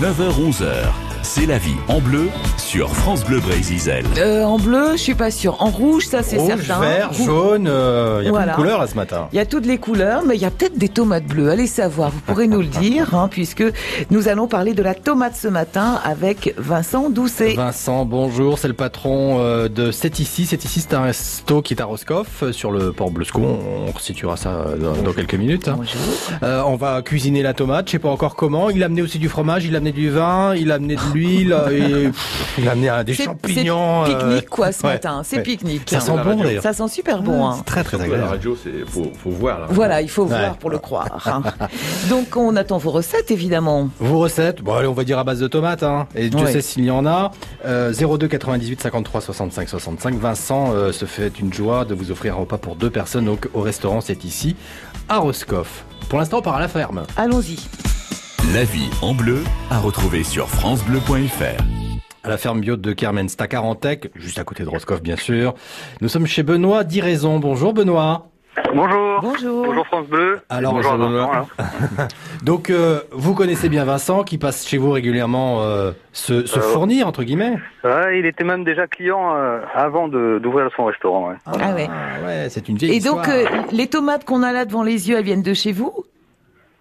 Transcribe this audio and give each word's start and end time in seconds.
9h-11h, 0.00 0.72
c'est 1.22 1.46
la 1.46 1.58
vie 1.58 1.74
en 1.88 2.00
bleu 2.00 2.28
sur 2.56 2.88
France 2.90 3.24
Bleu 3.24 3.38
Brésil. 3.40 4.02
Euh, 4.18 4.42
en 4.42 4.58
bleu, 4.58 4.92
je 4.92 4.96
suis 4.96 5.14
pas 5.14 5.30
sûre. 5.30 5.56
En 5.60 5.70
rouge, 5.70 6.06
ça 6.06 6.22
c'est 6.22 6.36
Rouge, 6.38 6.50
certain. 6.66 6.80
vert, 6.80 7.12
jaune, 7.12 7.66
euh, 7.68 8.18
il 8.22 8.24
y 8.24 8.28
a 8.28 8.30
Voilà. 8.30 8.46
plein 8.46 8.52
de 8.52 8.56
couleurs 8.56 8.80
là 8.80 8.86
ce 8.86 8.94
matin. 8.96 9.28
Il 9.32 9.36
y 9.36 9.38
a 9.38 9.46
toutes 9.46 9.66
les 9.66 9.78
couleurs, 9.78 10.22
mais 10.26 10.34
il 10.34 10.40
y 10.40 10.44
a 10.44 10.50
peut-être 10.50 10.76
des 10.78 10.88
tomates 10.88 11.26
bleues. 11.26 11.50
Allez 11.50 11.66
savoir, 11.66 12.10
vous 12.10 12.20
pourrez 12.20 12.48
nous 12.48 12.60
le 12.60 12.66
dire, 12.66 13.14
hein, 13.14 13.28
puisque 13.30 13.62
nous 14.10 14.28
allons 14.28 14.48
parler 14.48 14.72
de 14.74 14.82
la 14.82 14.94
tomate 14.94 15.36
ce 15.36 15.46
matin 15.48 16.00
avec 16.04 16.54
Vincent 16.58 17.08
Doucet. 17.10 17.54
Vincent, 17.54 18.04
bonjour, 18.04 18.58
c'est 18.58 18.68
le 18.68 18.74
patron 18.74 19.38
euh, 19.40 19.68
de 19.68 19.90
C'est 19.92 20.18
ici. 20.20 20.46
C'est 20.46 20.64
ici, 20.64 20.80
c'est 20.80 20.94
un 20.94 21.02
resto 21.02 21.62
qui 21.62 21.74
est 21.74 21.80
à 21.80 21.84
Roscoff, 21.84 22.42
euh, 22.42 22.52
sur 22.52 22.72
le 22.72 22.92
port 22.92 23.10
Bleu-Scon. 23.10 23.58
On 23.88 23.92
resituera 23.92 24.36
ça 24.36 24.50
euh, 24.50 24.76
dans, 24.76 25.02
dans 25.02 25.12
quelques 25.12 25.34
minutes. 25.34 25.68
hein. 25.68 25.74
Bonjour. 25.76 26.00
Euh, 26.42 26.62
on 26.66 26.76
va 26.76 27.02
cuisiner 27.02 27.42
la 27.42 27.54
tomate, 27.54 27.86
je 27.88 27.92
sais 27.92 27.98
pas 27.98 28.10
encore 28.10 28.34
comment. 28.36 28.70
Il 28.70 28.82
a 28.82 28.86
amené 28.86 29.02
aussi 29.02 29.18
du 29.18 29.28
fromage, 29.28 29.64
il 29.64 29.76
a 29.76 29.80
amené 29.82 29.92
du 29.92 30.10
vin, 30.10 30.54
il 30.54 30.70
a 30.70 30.74
amené 30.76 30.94
de 30.96 31.00
l'huile, 31.12 31.52
euh, 31.52 31.70
et, 31.70 32.08
pff, 32.10 32.54
il 32.58 32.68
a 32.68 32.72
amené 32.72 33.04
des 33.04 33.14
C'est- 33.14 33.24
champignons. 33.24 34.04
C'est 34.06 34.12
euh, 34.14 34.18
pique-nique 34.18 34.48
quoi 34.48 34.70
ce 34.72 34.86
ouais, 34.86 34.92
matin, 34.94 35.22
c'est 35.24 35.36
ouais. 35.36 35.42
pique-nique. 35.42 35.90
Ça 35.90 36.00
sent 36.00 36.14
la 36.16 36.22
bon 36.24 36.36
d'ailleurs. 36.42 36.62
Ça 36.62 36.72
sent 36.72 36.88
super 36.88 37.22
bon. 37.22 37.46
hein. 37.46 37.54
C'est 37.58 37.64
très 37.64 37.82
très 37.84 37.98
La 37.98 38.04
agréable. 38.04 38.24
radio, 38.28 38.56
c'est 38.62 38.88
faut, 38.88 39.10
faut 39.22 39.30
voir 39.30 39.60
là. 39.60 39.66
Voilà, 39.70 40.00
il 40.00 40.08
faut 40.08 40.24
voir 40.24 40.56
pour 40.56 40.70
le 40.70 40.78
croire. 40.78 41.26
hein. 41.26 41.42
Donc 42.10 42.36
on 42.36 42.54
attend 42.56 42.78
vos 42.78 42.90
recettes 42.90 43.30
évidemment. 43.30 43.88
Vos 43.98 44.18
recettes, 44.20 44.62
bon 44.62 44.74
allez, 44.74 44.86
on 44.88 44.92
va 44.92 45.04
dire 45.04 45.18
à 45.18 45.24
base 45.24 45.40
de 45.40 45.48
tomates, 45.48 45.82
hein. 45.82 46.06
Et 46.14 46.28
Dieu 46.30 46.40
Ouais. 46.44 46.52
sait 46.52 46.60
s'il 46.62 46.84
y 46.84 46.90
en 46.90 47.04
a. 47.06 47.32
Euh, 47.64 47.92
02 47.92 48.28
98 48.28 48.80
53 48.82 49.20
65 49.20 49.68
65. 49.68 50.14
Vincent 50.16 50.72
euh, 50.74 50.92
se 50.92 51.04
fait 51.04 51.38
une 51.40 51.52
joie 51.52 51.84
de 51.84 51.94
vous 51.94 52.10
offrir 52.10 52.34
un 52.34 52.40
repas 52.40 52.58
pour 52.58 52.76
deux 52.76 52.90
personnes 52.90 53.28
au, 53.28 53.38
au 53.54 53.60
restaurant 53.60 54.00
C'est 54.00 54.24
ici 54.24 54.54
à 55.08 55.18
Roscoff. 55.18 55.84
Pour 56.08 56.18
l'instant, 56.18 56.38
on 56.38 56.42
part 56.42 56.56
à 56.56 56.60
la 56.60 56.68
ferme. 56.68 57.02
Allons-y. 57.16 57.58
La 58.54 58.64
vie 58.64 58.90
en 59.02 59.14
bleu 59.14 59.38
à 59.70 59.78
retrouver 59.78 60.24
sur 60.24 60.48
francebleu.fr. 60.48 61.62
À 62.24 62.28
la 62.28 62.36
ferme 62.36 62.60
bio 62.60 62.76
de 62.76 62.92
Kermenstack 62.92 63.54
à 63.54 63.60
Rantec, 63.60 64.10
juste 64.14 64.38
à 64.38 64.44
côté 64.44 64.64
de 64.64 64.68
Roscoff 64.68 65.00
bien 65.02 65.16
sûr. 65.16 65.54
Nous 66.00 66.08
sommes 66.08 66.26
chez 66.26 66.42
Benoît 66.42 66.84
d'Iraison. 66.84 67.38
Bonjour 67.38 67.72
Benoît. 67.72 68.26
Bonjour. 68.74 69.20
Bonjour. 69.22 69.64
Bonjour 69.66 69.86
France 69.86 70.06
Bleu. 70.08 70.40
Alors, 70.50 70.74
bonjour 70.74 70.96
Vincent. 70.96 71.48
Donc 72.42 72.68
euh, 72.68 73.00
vous 73.12 73.34
connaissez 73.34 73.68
bien 73.70 73.84
Vincent 73.84 74.24
qui 74.24 74.36
passe 74.38 74.66
chez 74.68 74.76
vous 74.76 74.90
régulièrement 74.90 75.62
euh, 75.62 75.92
se, 76.12 76.44
se 76.44 76.58
Euh, 76.58 76.62
fournir 76.62 77.06
entre 77.06 77.22
guillemets. 77.22 77.56
Ouais, 77.84 78.18
il 78.18 78.26
était 78.26 78.44
même 78.44 78.64
déjà 78.64 78.86
client 78.86 79.34
euh, 79.36 79.60
avant 79.74 80.08
de- 80.08 80.38
d'ouvrir 80.42 80.68
son 80.76 80.84
restaurant. 80.84 81.30
ouais. 81.30 81.36
Ah 81.46 81.74
ouais. 81.74 81.88
ouais, 82.26 82.46
c'est 82.50 82.68
une 82.68 82.76
vieille 82.76 82.92
Et 82.96 83.00
donc 83.00 83.20
histoire. 83.26 83.28
euh, 83.36 83.62
les 83.72 83.86
tomates 83.86 84.24
qu'on 84.24 84.42
a 84.42 84.52
là 84.52 84.64
devant 84.66 84.82
les 84.82 85.08
yeux, 85.08 85.16
elles 85.16 85.24
viennent 85.24 85.42
de 85.42 85.54
chez 85.54 85.72
vous? 85.72 85.92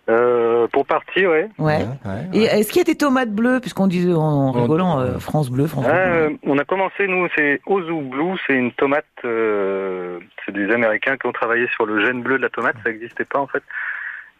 Euh, 0.09 0.67
pour 0.73 0.85
partie, 0.85 1.25
ouais. 1.25 1.47
Ouais. 1.59 1.77
Ouais, 1.77 1.85
ouais, 2.05 2.29
Et 2.33 2.43
est-ce 2.43 2.69
qu'il 2.71 2.79
y 2.79 2.81
a 2.81 2.85
des 2.85 2.97
tomates 2.97 3.29
bleues 3.31 3.59
puisqu'on 3.59 3.87
disait 3.87 4.13
en 4.13 4.51
rigolant 4.51 4.99
euh, 4.99 5.19
France 5.19 5.49
Bleu, 5.49 5.67
France 5.67 5.85
Bleu. 5.85 5.93
Euh, 5.95 6.29
on 6.43 6.57
a 6.57 6.63
commencé, 6.65 7.07
nous, 7.07 7.27
c'est 7.37 7.61
Ozu 7.67 8.01
Blue, 8.09 8.35
c'est 8.47 8.53
une 8.55 8.71
tomate, 8.73 9.05
euh, 9.25 10.19
c'est 10.45 10.53
des 10.53 10.69
Américains 10.73 11.17
qui 11.17 11.27
ont 11.27 11.31
travaillé 11.31 11.67
sur 11.75 11.85
le 11.85 12.03
gène 12.03 12.23
bleu 12.23 12.37
de 12.37 12.41
la 12.43 12.49
tomate, 12.49 12.75
ça 12.83 12.89
n'existait 12.91 13.25
pas 13.25 13.39
en 13.39 13.47
fait. 13.47 13.61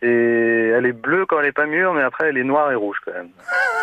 Et 0.04 0.72
elle 0.76 0.88
est 0.88 0.94
bleue 1.00 1.28
quand 1.28 1.40
elle 1.40 1.46
est 1.46 1.52
pas 1.52 1.68
mûre, 1.68 1.94
mais 1.94 2.02
après 2.02 2.30
elle 2.30 2.38
est 2.40 2.44
noire 2.44 2.72
et 2.72 2.76
rouge 2.76 2.98
quand 3.06 3.14
même. 3.14 3.30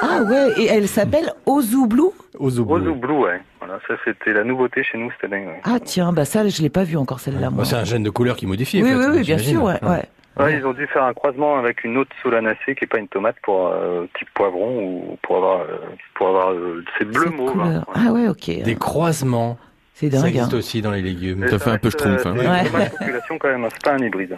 Ah 0.02 0.22
ouais, 0.28 0.60
et 0.60 0.66
elle 0.66 0.88
s'appelle 0.88 1.32
Ozu 1.46 1.86
Blue? 1.86 2.02
Aux 2.40 2.58
oublis. 2.58 2.72
Ozu 2.88 2.92
Blue, 2.92 3.12
ouais. 3.18 3.40
Voilà, 3.60 3.78
ça 3.86 3.94
c'était 4.04 4.32
la 4.32 4.42
nouveauté 4.42 4.82
chez 4.82 4.98
nous 4.98 5.10
cette 5.12 5.32
année. 5.32 5.46
Ouais. 5.46 5.60
Ah 5.62 5.78
tiens, 5.78 6.12
bah 6.12 6.24
ça 6.24 6.46
je 6.48 6.60
l'ai 6.60 6.70
pas 6.70 6.82
vu 6.82 6.96
encore 6.96 7.20
celle-là 7.20 7.50
moi. 7.50 7.58
Bah, 7.58 7.64
c'est 7.64 7.76
un 7.76 7.84
gène 7.84 8.02
de 8.02 8.10
couleur 8.10 8.34
qui 8.36 8.46
modifie. 8.46 8.80
en 8.80 8.84
Oui 8.84 8.90
fait, 8.90 8.96
oui 8.96 9.04
oui, 9.06 9.12
bien 9.22 9.22
j'imagine. 9.38 9.50
sûr, 9.58 9.62
ouais, 9.64 10.02
ouais. 10.38 10.44
Ouais, 10.44 10.58
ils 10.58 10.66
ont 10.66 10.72
dû 10.72 10.86
faire 10.86 11.04
un 11.04 11.14
croisement 11.14 11.58
avec 11.58 11.84
une 11.84 11.96
autre 11.98 12.10
solanacée 12.22 12.74
qui 12.76 12.84
est 12.84 12.88
pas 12.88 12.98
une 12.98 13.08
tomate 13.08 13.36
pour 13.42 13.68
euh, 13.68 14.06
type 14.18 14.28
poivron 14.34 14.78
ou 14.82 15.18
pour 15.22 15.36
avoir 15.36 15.60
euh, 15.60 15.78
pour 16.14 16.28
avoir 16.28 16.50
euh, 16.52 16.84
c'est 16.98 17.04
bleu 17.04 17.30
mauve. 17.30 17.60
hein. 17.60 17.84
Ah 17.94 18.12
ouais, 18.12 18.28
OK. 18.28 18.46
Des 18.62 18.76
croisements. 18.76 19.58
C'est 19.94 20.10
Ça 20.12 20.18
dingue. 20.22 20.28
existe 20.36 20.54
hein. 20.54 20.58
aussi 20.58 20.80
dans 20.80 20.92
les 20.92 21.02
légumes. 21.02 21.46
Ça 21.48 21.58
fait 21.58 21.70
un 21.70 21.78
peu 21.78 21.90
schtroumpf, 21.90 22.24
hein. 22.24 22.34
C'est 22.38 22.48
Ouais. 22.48 22.88
population 22.90 23.38
quand 23.38 23.48
même, 23.48 23.64
hein, 23.64 23.68
c'est 23.72 23.82
pas 23.84 23.94
un 23.94 23.98
hybride. 23.98 24.36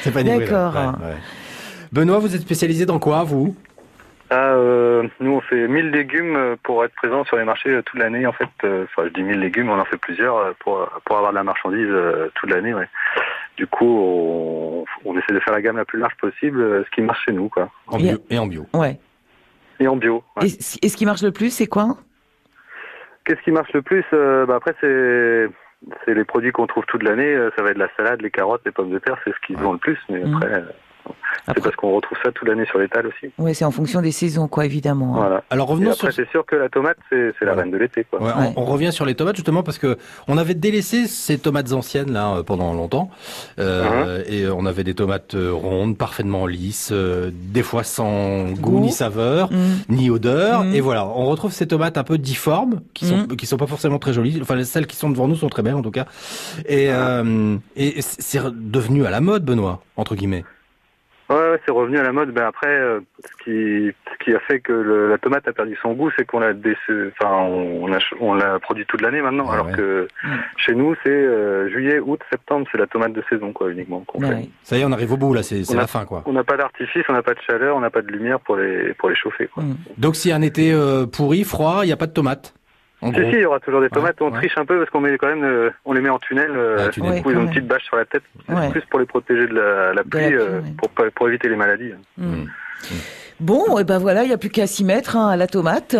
C'est 0.00 0.12
pas 0.14 0.22
D'accord. 0.22 0.74
ouais, 0.74 1.06
ouais. 1.08 1.16
Benoît, 1.92 2.18
vous 2.18 2.34
êtes 2.34 2.40
spécialisé 2.40 2.86
dans 2.86 2.98
quoi, 2.98 3.22
vous? 3.22 3.54
Ah, 4.30 4.54
euh, 4.54 5.06
nous 5.20 5.32
on 5.32 5.40
fait 5.42 5.68
1000 5.68 5.90
légumes 5.90 6.56
pour 6.62 6.82
être 6.84 6.94
présent 6.94 7.24
sur 7.24 7.36
les 7.36 7.44
marchés 7.44 7.78
toute 7.84 8.00
l'année 8.00 8.26
en 8.26 8.32
fait. 8.32 8.48
Enfin, 8.64 9.02
je 9.06 9.12
dis 9.12 9.22
1000 9.22 9.38
légumes, 9.38 9.68
on 9.68 9.78
en 9.78 9.84
fait 9.84 9.98
plusieurs 9.98 10.54
pour 10.60 10.88
pour 11.04 11.16
avoir 11.18 11.32
de 11.32 11.36
la 11.36 11.44
marchandise 11.44 11.92
toute 12.34 12.50
l'année. 12.50 12.72
Ouais. 12.72 12.88
Du 13.58 13.66
coup, 13.66 13.86
on, 13.86 14.73
on 15.04 15.16
essaie 15.18 15.32
de 15.34 15.40
faire 15.40 15.52
la 15.54 15.62
gamme 15.62 15.76
la 15.76 15.84
plus 15.84 15.98
large 15.98 16.16
possible, 16.20 16.60
euh, 16.60 16.84
ce 16.84 16.90
qui 16.90 17.02
marche 17.02 17.24
chez 17.24 17.32
nous, 17.32 17.48
quoi. 17.48 17.70
En 17.88 17.98
Et- 17.98 18.02
bio 18.02 18.18
et 18.30 18.38
en 18.38 18.46
bio. 18.46 18.66
Ouais. 18.74 18.98
Et 19.80 19.88
en 19.88 19.96
bio. 19.96 20.22
ouais. 20.36 20.46
Et, 20.46 20.86
et 20.86 20.88
ce 20.88 20.96
qui 20.96 21.04
marche 21.06 21.22
le 21.22 21.32
plus, 21.32 21.50
c'est 21.50 21.66
quoi? 21.66 21.96
Qu'est-ce 23.24 23.40
qui 23.42 23.50
marche 23.52 23.72
le 23.72 23.82
plus 23.82 24.04
Euh, 24.12 24.44
bah 24.46 24.56
Après, 24.56 24.74
c'est 24.80 25.48
c'est 26.04 26.14
les 26.14 26.24
produits 26.24 26.52
qu'on 26.52 26.66
trouve 26.66 26.84
toute 26.86 27.02
l'année. 27.02 27.34
Euh, 27.34 27.50
Ça 27.56 27.62
va 27.62 27.70
être 27.70 27.78
la 27.78 27.88
salade, 27.96 28.22
les 28.22 28.30
carottes, 28.30 28.62
les 28.64 28.72
pommes 28.72 28.90
de 28.90 28.98
terre, 28.98 29.18
c'est 29.24 29.32
ce 29.34 29.46
qui 29.46 29.54
vend 29.54 29.72
le 29.72 29.78
plus. 29.78 29.98
Mais 30.08 30.22
après, 30.22 30.62
euh, 31.48 31.52
c'est 31.56 31.62
parce 31.62 31.76
qu'on 31.76 31.92
retrouve 31.94 32.16
ça 32.22 32.30
toute 32.32 32.48
l'année 32.48 32.64
sur 32.66 32.78
l'étal 32.78 33.06
aussi. 33.06 33.32
ouais, 33.38 33.54
c'est 33.54 33.64
en 33.64 33.70
fonction 33.70 34.00
des 34.00 34.12
saisons 34.12 34.48
quoi 34.48 34.64
évidemment. 34.64 35.14
hein. 35.16 35.18
Voilà. 35.20 35.44
Alors 35.50 35.68
revenons 35.68 35.90
après, 35.92 36.10
sur. 36.12 36.24
c'est 36.24 36.30
sûr 36.30 36.44
que 36.46 36.56
la 36.56 36.68
tomate, 36.68 36.96
c'est 37.10 37.32
c'est 37.38 37.44
la 37.44 37.52
Voilà. 37.52 37.62
reine 37.62 37.70
de 37.72 37.76
l'été, 37.78 38.04
quoi. 38.04 38.22
Ouais, 38.22 38.30
on- 38.36 38.40
Ouais. 38.40 38.52
On, 38.56 38.64
revient 38.64 38.92
sur 38.92 39.04
les 39.06 39.14
tomates 39.14 39.36
justement 39.36 39.62
parce 39.62 39.78
que 39.78 39.96
on 40.28 40.36
avait 40.38 40.54
délaissé 40.54 41.06
ces 41.06 41.38
tomates 41.38 41.72
anciennes 41.72 42.12
là 42.12 42.36
euh, 42.36 42.42
pendant 42.42 42.72
longtemps 42.74 43.10
euh, 43.58 44.22
et 44.26 44.46
on 44.48 44.66
avait 44.66 44.84
des 44.84 44.94
tomates 44.94 45.34
euh, 45.34 45.52
rondes, 45.52 45.96
parfaitement 45.96 46.46
lisses, 46.46 46.90
euh, 46.92 47.30
des 47.32 47.62
fois 47.62 47.84
sans 47.84 48.50
goût, 48.52 48.72
Goût. 48.72 48.80
ni 48.80 48.90
saveur, 48.92 49.50
Mm. 49.52 49.56
ni 49.94 50.10
odeur. 50.10 50.64
Mhm. 50.64 50.74
Et 50.74 50.80
voilà, 50.80 51.06
on 51.06 51.26
retrouve 51.26 51.52
ces 51.52 51.66
tomates 51.66 51.98
un 51.98 52.04
peu 52.04 52.18
difformes 52.18 52.80
qui 52.94 53.06
sont 53.06 53.26
qui 53.26 53.46
sont 53.46 53.56
pas 53.56 53.66
forcément 53.66 53.98
très 53.98 54.12
jolies. 54.12 54.38
Enfin, 54.42 54.62
celles 54.64 54.86
qui 54.86 54.96
sont 54.96 55.10
devant 55.10 55.28
nous 55.28 55.36
sont 55.36 55.48
très 55.48 55.62
belles 55.62 55.74
en 55.74 55.82
tout 55.82 55.90
cas. 55.90 56.06
Et 56.66 56.86
euh, 56.90 57.56
et 57.76 58.00
c'est 58.02 58.40
devenu 58.54 59.04
à 59.06 59.10
la 59.10 59.20
mode, 59.20 59.44
Benoît 59.44 59.80
entre 59.96 60.14
guillemets. 60.14 60.44
Ouais, 61.34 61.50
ouais, 61.50 61.60
c'est 61.66 61.72
revenu 61.72 61.98
à 61.98 62.02
la 62.02 62.12
mode. 62.12 62.30
Ben 62.30 62.44
après, 62.46 62.68
euh, 62.68 63.00
ce 63.24 63.44
qui 63.44 63.94
ce 64.12 64.24
qui 64.24 64.34
a 64.34 64.38
fait 64.40 64.60
que 64.60 64.72
le- 64.72 65.08
la 65.10 65.18
tomate 65.18 65.46
a 65.48 65.52
perdu 65.52 65.76
son 65.82 65.92
goût, 65.94 66.10
c'est 66.16 66.24
qu'on 66.24 66.40
l'a 66.40 66.52
enfin 66.52 67.30
on 67.42 67.92
a 67.92 67.98
on 68.20 68.34
l'a 68.34 68.58
produit 68.60 68.86
toute 68.86 69.00
l'année 69.02 69.20
maintenant, 69.20 69.46
Ouais, 69.46 69.54
alors 69.54 69.66
ouais. 69.66 69.72
que 69.72 70.08
Mm. 70.22 70.28
chez 70.56 70.74
nous 70.74 70.94
c'est 71.02 71.10
euh, 71.10 71.68
juillet, 71.70 71.98
août, 71.98 72.20
septembre, 72.30 72.66
c'est 72.70 72.78
la 72.78 72.86
tomate 72.86 73.12
de 73.12 73.22
saison 73.28 73.52
quoi 73.52 73.70
uniquement 73.70 74.04
Ouais. 74.14 74.48
Ça 74.62 74.76
y 74.76 74.80
est, 74.80 74.84
on 74.84 74.92
arrive 74.92 75.12
au 75.12 75.16
bout 75.16 75.34
là. 75.34 75.42
C'est 75.42 75.64
c'est 75.64 75.74
On 75.74 75.78
a- 75.78 75.82
la 75.82 75.86
fin 75.88 76.04
quoi. 76.04 76.22
On 76.26 76.32
n'a 76.32 76.44
pas 76.44 76.56
d'artifice, 76.56 77.04
on 77.08 77.12
n'a 77.12 77.22
pas 77.22 77.34
de 77.34 77.40
chaleur, 77.46 77.76
on 77.76 77.80
n'a 77.80 77.90
pas 77.90 78.02
de 78.02 78.08
lumière 78.12 78.38
pour 78.40 78.56
les 78.56 78.94
pour 78.94 79.08
les 79.08 79.16
chauffer. 79.16 79.48
Quoi. 79.48 79.62
Mm. 79.64 79.76
Donc 79.98 80.16
si 80.16 80.30
un 80.32 80.42
été 80.42 80.72
euh, 80.72 81.06
pourri, 81.06 81.44
froid, 81.44 81.80
il 81.82 81.86
n'y 81.86 81.92
a 81.92 81.96
pas 81.96 82.06
de 82.06 82.12
tomates. 82.12 82.54
En 83.04 83.12
Si, 83.12 83.20
gros. 83.20 83.30
si, 83.30 83.36
il 83.36 83.42
y 83.42 83.44
aura 83.44 83.60
toujours 83.60 83.80
des 83.82 83.90
tomates. 83.90 84.18
Ouais, 84.20 84.26
on 84.26 84.30
ouais. 84.32 84.38
triche 84.38 84.56
un 84.56 84.64
peu 84.64 84.78
parce 84.78 84.88
qu'on 84.90 85.00
met 85.00 85.16
quand 85.18 85.26
même, 85.26 85.44
euh, 85.44 85.70
on 85.84 85.92
les 85.92 86.00
met 86.00 86.08
en 86.08 86.18
tunnel. 86.18 86.50
euh, 86.56 86.76
Ah, 86.80 86.88
du 86.88 87.00
coup, 87.00 87.30
ils 87.30 87.36
ont 87.36 87.42
une 87.42 87.50
petite 87.50 87.66
bâche 87.68 87.84
sur 87.84 87.96
la 87.96 88.06
tête, 88.06 88.22
Ouais. 88.48 88.70
plus 88.70 88.80
pour 88.90 88.98
les 88.98 89.06
protéger 89.06 89.46
de 89.46 89.54
la, 89.54 89.88
la 89.88 89.90
De 89.92 89.96
la 89.96 90.04
pluie, 90.04 90.34
euh, 90.34 90.60
ouais. 90.60 91.10
pour, 91.14 91.28
éviter 91.28 91.48
les 91.50 91.56
maladies. 91.56 91.92
Mm. 92.16 92.44
Bon, 93.40 93.78
et 93.78 93.84
ben 93.84 93.98
voilà, 93.98 94.22
il 94.24 94.30
y 94.30 94.32
a 94.32 94.38
plus 94.38 94.48
qu'à 94.48 94.66
s'y 94.66 94.84
mettre 94.84 95.16
hein, 95.16 95.28
à 95.28 95.36
la 95.36 95.46
tomate. 95.46 95.96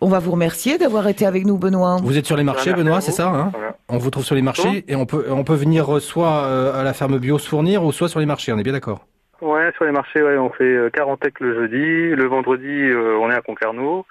On 0.00 0.08
va 0.08 0.18
vous 0.18 0.32
remercier 0.32 0.78
d'avoir 0.78 1.08
été 1.08 1.26
avec 1.26 1.44
nous, 1.46 1.56
Benoît. 1.58 1.96
Vous 2.02 2.18
êtes 2.18 2.26
sur 2.26 2.36
les 2.36 2.44
marchés, 2.44 2.72
Benoît, 2.72 3.00
c'est 3.00 3.12
ça 3.12 3.28
hein 3.28 3.50
Voilà. 3.52 3.76
On 3.88 3.98
vous 3.98 4.10
trouve 4.10 4.24
sur 4.24 4.34
les 4.34 4.42
marchés 4.42 4.84
et 4.86 4.94
on 4.94 5.06
peut 5.06 5.24
on 5.30 5.44
peut 5.44 5.54
venir 5.54 6.00
soit 6.00 6.44
à 6.74 6.82
la 6.84 6.92
ferme 6.92 7.18
bio 7.18 7.38
se 7.38 7.48
fournir 7.48 7.82
ou 7.84 7.90
soit 7.92 8.08
sur 8.08 8.20
les 8.20 8.26
marchés. 8.26 8.52
On 8.52 8.58
est 8.58 8.62
bien 8.62 8.72
d'accord. 8.74 9.06
Ouais, 9.40 9.70
sur 9.76 9.84
les 9.84 9.92
marchés, 9.92 10.20
ouais, 10.20 10.36
on 10.36 10.50
fait 10.50 10.64
euh, 10.64 10.90
Carantec 10.90 11.38
le 11.38 11.54
jeudi, 11.54 11.76
le 12.16 12.24
vendredi, 12.26 12.66
euh, 12.66 13.16
on 13.22 13.30
est 13.30 13.34
à 13.34 13.40
Concarneau, 13.40 14.04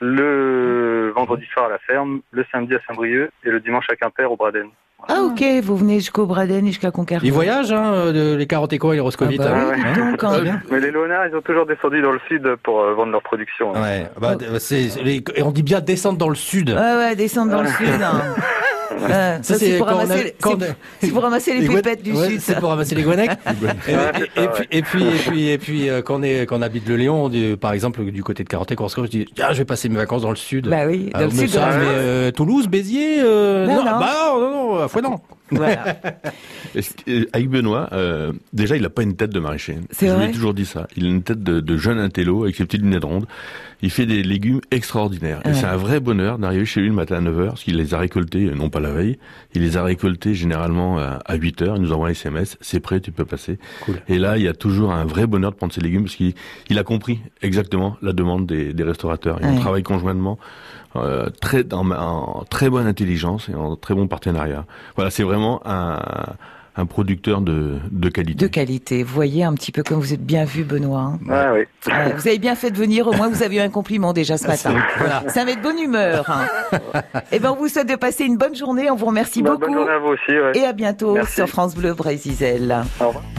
le 0.00 1.12
vendredi 1.14 1.44
soir 1.52 1.66
à 1.66 1.68
la 1.70 1.78
ferme, 1.78 2.20
le 2.30 2.44
samedi 2.52 2.74
à 2.74 2.78
Saint-Brieuc 2.86 3.30
et 3.44 3.50
le 3.50 3.60
dimanche 3.60 3.86
à 3.90 3.96
Quimper 3.96 4.30
au 4.30 4.36
Braden. 4.36 4.68
Ah 5.08 5.20
ok, 5.22 5.44
vous 5.62 5.76
venez 5.76 5.96
jusqu'au 5.96 6.26
Braden 6.26 6.64
et 6.64 6.68
jusqu'à 6.68 6.90
Concarneau. 6.90 7.24
Ils 7.24 7.32
voyagent, 7.32 7.70
hein, 7.70 7.92
euh, 7.92 8.12
de- 8.32 8.36
les 8.36 8.46
carotécois 8.46 8.92
et 8.94 8.96
les 8.96 9.00
roscovites. 9.02 9.42
Ah 9.44 9.50
bah 9.50 9.56
hein, 9.56 9.72
oui, 9.76 9.82
hein, 9.84 10.10
donc, 10.10 10.24
hein. 10.24 10.40
bien. 10.42 10.60
Mais 10.70 10.80
les 10.80 10.90
Léonards, 10.90 11.26
ils 11.28 11.36
ont 11.36 11.42
toujours 11.42 11.66
descendu 11.66 12.00
dans 12.00 12.12
le 12.12 12.20
sud 12.26 12.56
pour 12.62 12.80
euh, 12.80 12.94
vendre 12.94 13.12
leur 13.12 13.22
production. 13.22 13.74
hein. 13.76 13.82
Ouais, 13.82 14.06
bah, 14.18 14.36
les- 15.04 15.22
et 15.36 15.42
on 15.42 15.50
dit 15.52 15.62
bien 15.62 15.80
descendre 15.80 16.18
dans 16.18 16.30
le 16.30 16.34
sud. 16.34 16.70
Ouais, 16.70 16.96
ouais, 16.96 17.14
descendre 17.14 17.52
dans 17.52 17.62
le 17.62 17.68
sud. 17.78 17.86
Euh, 18.98 19.38
ça, 19.42 19.54
c'est 19.58 19.76
pour, 19.78 19.86
quand 19.86 19.92
a- 19.94 19.98
ramasser, 19.98 20.34
quand 20.40 20.58
pour 21.12 21.22
ramasser 21.22 21.54
les, 21.54 21.60
les 21.68 21.74
pépettes 21.74 22.02
du 22.02 22.12
ouais, 22.12 22.28
sud. 22.28 22.40
C'est 22.40 22.58
pour 22.58 22.70
ramasser 22.70 22.94
les 22.94 23.02
guanèques. 23.02 23.30
et, 24.36 24.48
puis, 24.48 24.66
et 24.70 24.82
puis, 24.82 25.04
et 25.06 25.10
puis, 25.18 25.48
et 25.50 25.58
puis, 25.58 25.88
euh, 25.90 26.02
quand 26.02 26.16
on 26.20 26.22
est, 26.22 26.46
quand 26.46 26.58
on 26.58 26.62
habite 26.62 26.88
le 26.88 26.96
Léon, 26.96 27.30
par 27.60 27.72
exemple, 27.72 28.04
du 28.04 28.22
côté 28.22 28.42
de 28.44 28.48
Carantec, 28.48 28.80
on 28.80 28.88
se 28.88 28.96
je 29.04 29.10
dis, 29.10 29.26
tiens, 29.34 29.48
je 29.52 29.58
vais 29.58 29.64
passer 29.64 29.88
mes 29.88 29.96
vacances 29.96 30.22
dans 30.22 30.30
le 30.30 30.36
sud. 30.36 30.68
Bah 30.68 30.86
oui, 30.86 31.10
dans 31.12 31.20
Euh, 31.20 31.22
le 31.24 31.28
mais 31.28 31.34
sud. 31.34 31.46
de 31.46 31.52
ça, 31.52 31.68
la- 31.70 31.76
mais, 31.76 31.84
euh, 31.86 32.30
Toulouse, 32.30 32.66
Béziers, 32.68 33.20
euh, 33.20 33.66
Non, 33.66 33.76
non, 33.76 33.84
non. 33.84 33.98
bah 34.00 34.12
non, 34.34 34.40
non, 34.40 34.50
non, 34.50 34.82
à 34.82 34.88
Fouesnant. 34.88 35.20
Voilà. 35.50 35.96
Avec 37.32 37.48
Benoît, 37.48 37.88
euh, 37.92 38.32
déjà, 38.52 38.76
il 38.76 38.82
n'a 38.82 38.90
pas 38.90 39.02
une 39.02 39.16
tête 39.16 39.30
de 39.30 39.40
maraîcher. 39.40 39.78
C'est 39.90 40.08
Je 40.08 40.12
vrai 40.12 40.28
ai 40.28 40.32
toujours 40.32 40.54
dit 40.54 40.66
ça. 40.66 40.86
Il 40.96 41.06
a 41.06 41.08
une 41.08 41.22
tête 41.22 41.42
de, 41.42 41.60
de 41.60 41.76
jeune 41.76 41.98
intello 41.98 42.44
avec 42.44 42.56
ses 42.56 42.64
petites 42.64 42.82
lunettes 42.82 43.04
rondes. 43.04 43.26
Il 43.82 43.90
fait 43.90 44.06
des 44.06 44.22
légumes 44.22 44.60
extraordinaires. 44.70 45.40
Et 45.44 45.52
c'est 45.52 45.66
un 45.66 45.76
vrai 45.76 46.00
bonheur 46.00 46.38
d'arriver 46.38 46.64
chez 46.64 46.80
lui 46.80 46.88
le 46.88 46.94
matin 46.94 47.16
à 47.16 47.20
9h, 47.20 47.46
parce 47.48 47.62
qu'il 47.62 47.76
les 47.76 47.92
a 47.94 47.98
récoltés, 47.98 48.46
euh, 48.46 48.54
non 48.54 48.70
pas 48.70 48.80
la 48.80 48.90
veille, 48.90 49.18
il 49.54 49.62
les 49.62 49.76
a 49.76 49.82
récoltés 49.82 50.34
généralement 50.34 50.98
à 50.98 51.20
à 51.26 51.36
8h. 51.36 51.74
Il 51.76 51.82
nous 51.82 51.92
envoie 51.92 52.08
un 52.08 52.12
SMS, 52.12 52.56
c'est 52.60 52.80
prêt, 52.80 53.00
tu 53.00 53.12
peux 53.12 53.24
passer. 53.26 53.58
Cool. 53.84 53.96
Et 54.08 54.18
là, 54.18 54.38
il 54.38 54.44
y 54.44 54.48
a 54.48 54.54
toujours 54.54 54.92
un 54.92 55.04
vrai 55.04 55.26
bonheur 55.26 55.50
de 55.52 55.56
prendre 55.56 55.72
ses 55.72 55.80
légumes, 55.82 56.04
parce 56.04 56.16
qu'il 56.16 56.34
il 56.70 56.78
a 56.78 56.84
compris 56.84 57.20
exactement 57.42 57.96
la 58.02 58.12
demande 58.12 58.46
des, 58.46 58.72
des 58.72 58.82
restaurateurs. 58.82 59.40
Et 59.42 59.44
Ouais. 59.46 59.52
on 59.52 59.60
travaille 59.60 59.82
conjointement, 59.82 60.38
euh, 60.96 61.28
très, 61.40 61.70
en, 61.74 61.90
en 61.90 62.44
très 62.48 62.70
bonne 62.70 62.86
intelligence 62.86 63.48
et 63.50 63.54
en 63.54 63.76
très 63.76 63.94
bon 63.94 64.08
partenariat. 64.08 64.64
Voilà, 64.96 65.10
c'est 65.10 65.22
vraiment 65.36 65.60
un, 65.64 65.98
un 66.78 66.84
producteur 66.86 67.40
de, 67.40 67.76
de 67.90 68.08
qualité. 68.10 68.44
De 68.44 68.50
qualité. 68.50 69.02
Vous 69.02 69.14
voyez 69.14 69.44
un 69.44 69.54
petit 69.54 69.72
peu 69.72 69.82
comme 69.82 69.98
vous 69.98 70.12
êtes 70.12 70.24
bien 70.24 70.44
vu, 70.44 70.62
Benoît. 70.64 71.12
hein. 71.14 71.18
Ah 71.30 71.52
oui. 71.54 71.60
Ouais, 71.86 72.12
vous 72.14 72.28
avez 72.28 72.38
bien 72.38 72.54
fait 72.54 72.70
de 72.70 72.76
venir, 72.76 73.06
au 73.06 73.12
moins 73.14 73.28
vous 73.28 73.42
avez 73.42 73.56
eu 73.56 73.60
un 73.60 73.70
compliment 73.70 74.12
déjà 74.12 74.36
ce 74.36 74.46
matin. 74.46 74.74
Ça 75.28 75.44
met 75.46 75.56
de 75.56 75.62
bonne 75.62 75.78
humeur. 75.78 76.28
Hein. 76.30 76.80
Et 77.32 77.38
ben 77.38 77.50
on 77.52 77.56
vous 77.56 77.68
souhaite 77.68 77.88
de 77.88 77.96
passer 77.96 78.24
une 78.24 78.36
bonne 78.36 78.54
journée, 78.54 78.90
on 78.90 78.94
vous 78.96 79.06
remercie 79.06 79.42
Bah, 79.42 79.52
beaucoup. 79.52 79.66
bonne 79.66 79.74
journée 79.74 79.92
à 79.92 79.98
vous 79.98 80.08
aussi. 80.08 80.32
Ouais. 80.32 80.52
Et 80.54 80.64
à 80.64 80.72
bientôt 80.74 81.14
Merci. 81.14 81.34
sur 81.36 81.48
France 81.48 81.74
Bleu 81.74 81.94
Brésil. 81.94 82.76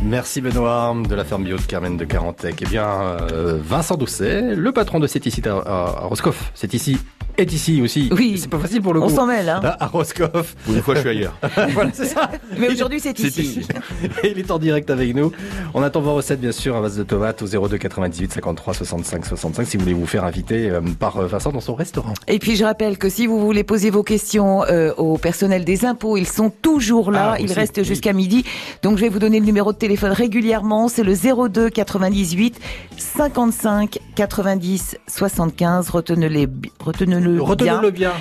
Merci 0.03 0.41
Benoît 0.41 0.95
de 1.07 1.13
la 1.15 1.23
ferme 1.25 1.43
bio 1.43 1.57
de 1.57 1.61
Carmen 1.61 1.95
de 1.97 2.05
Carantec. 2.05 2.55
Eh 2.61 2.65
bien, 2.65 2.87
euh, 2.87 3.59
Vincent 3.61 3.97
Doucet, 3.97 4.55
le 4.55 4.71
patron 4.71 4.99
de 4.99 5.07
C'est 5.07 5.25
ici 5.25 5.41
à 5.47 5.85
Roscoff. 6.07 6.51
C'est 6.55 6.73
ici 6.73 6.97
est 7.37 7.51
ici 7.53 7.81
aussi. 7.81 8.09
Oui. 8.11 8.37
C'est 8.39 8.49
pas 8.49 8.59
facile 8.59 8.81
pour 8.81 8.93
le 8.93 9.01
On 9.01 9.07
coup. 9.07 9.15
s'en 9.15 9.25
mêle. 9.27 9.49
Hein. 9.49 9.59
À, 9.63 9.83
à 9.85 9.87
Roscoff. 9.87 10.55
Une 10.67 10.81
fois, 10.81 10.95
je 10.95 11.01
suis 11.01 11.09
ailleurs. 11.09 11.37
voilà, 11.73 11.91
c'est 11.93 12.05
ça. 12.05 12.29
Mais 12.57 12.69
aujourd'hui 12.69 12.99
c'est 12.99 13.17
C'est 13.17 13.27
ici. 13.27 13.41
ici. 13.59 13.67
Et 14.23 14.31
il 14.31 14.39
est 14.39 14.51
en 14.51 14.59
direct 14.59 14.89
avec 14.89 15.15
nous. 15.15 15.31
On 15.73 15.83
attend 15.83 16.01
vos 16.01 16.15
recettes, 16.15 16.39
bien 16.41 16.51
sûr, 16.51 16.75
un 16.75 16.81
vase 16.81 16.97
de 16.97 17.03
tomates 17.03 17.41
au 17.41 17.47
02 17.67 17.77
98 17.77 18.31
53 18.33 18.73
65 18.73 19.25
65 19.25 19.65
si 19.67 19.77
vous 19.77 19.83
voulez 19.83 19.93
vous 19.95 20.05
faire 20.05 20.23
inviter 20.23 20.69
euh, 20.69 20.81
par 20.99 21.17
euh, 21.17 21.27
Vincent 21.27 21.51
dans 21.51 21.59
son 21.61 21.75
restaurant. 21.75 22.13
Et 22.27 22.39
puis 22.39 22.55
je 22.55 22.63
rappelle 22.63 22.97
que 22.97 23.09
si 23.09 23.27
vous 23.27 23.39
voulez 23.39 23.63
poser 23.63 23.89
vos 23.89 24.03
questions 24.03 24.63
euh, 24.65 24.93
au 24.97 25.17
personnel 25.17 25.65
des 25.65 25.85
impôts, 25.85 26.17
ils 26.17 26.27
sont 26.27 26.49
toujours 26.61 27.11
là, 27.11 27.33
Ah, 27.33 27.39
ils 27.39 27.45
aussi, 27.45 27.53
restent 27.53 27.77
oui. 27.77 27.83
jusqu'à 27.85 28.13
midi. 28.13 28.43
Donc 28.83 28.97
je 28.97 29.01
vais 29.01 29.09
vous 29.09 29.19
donner 29.19 29.39
le 29.39 29.45
numéro 29.45 29.71
de 29.73 29.77
téléphone 29.77 30.11
régulièrement, 30.11 30.87
c'est 30.87 31.03
le 31.03 31.13
02 31.49 31.69
98 31.69 32.59
55 32.97 33.99
90 34.15 34.97
75. 35.07 35.89
Retenez-le 35.89 37.26
bi- 37.35 37.39
retenez-le 37.39 37.65
bien. 37.65 37.73
Retenez-le 37.75 37.91
bien. 37.91 38.11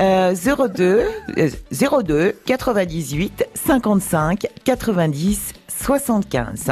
Euh, 0.00 0.34
02 0.74 1.02
euh, 1.38 1.50
02 2.02 2.34
98 2.46 3.44
55 3.54 4.46
90 4.64 5.52
75. 5.68 6.70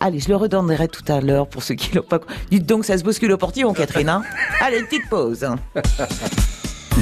Allez, 0.00 0.20
je 0.20 0.28
le 0.28 0.36
redonnerai 0.36 0.88
tout 0.88 1.04
à 1.12 1.20
l'heure 1.20 1.46
pour 1.48 1.62
ceux 1.62 1.74
qui 1.74 1.94
l'ont 1.94 2.02
pas. 2.02 2.20
Dites 2.50 2.66
donc, 2.66 2.84
ça 2.84 2.96
se 2.98 3.04
bouscule 3.04 3.32
au 3.32 3.36
portillon, 3.36 3.72
Catherine. 3.74 4.08
Hein 4.08 4.22
Allez, 4.60 4.78
une 4.78 4.86
petite 4.86 5.08
pause. 5.08 5.46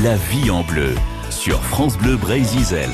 La 0.03 0.17
vie 0.31 0.51
en 0.51 0.63
bleu 0.65 0.95
sur 1.31 1.63
France 1.63 1.97
Bleu 1.99 2.17
Brésil. 2.17 2.89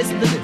Listen 0.00 0.18
to 0.18 0.26
this. 0.26 0.39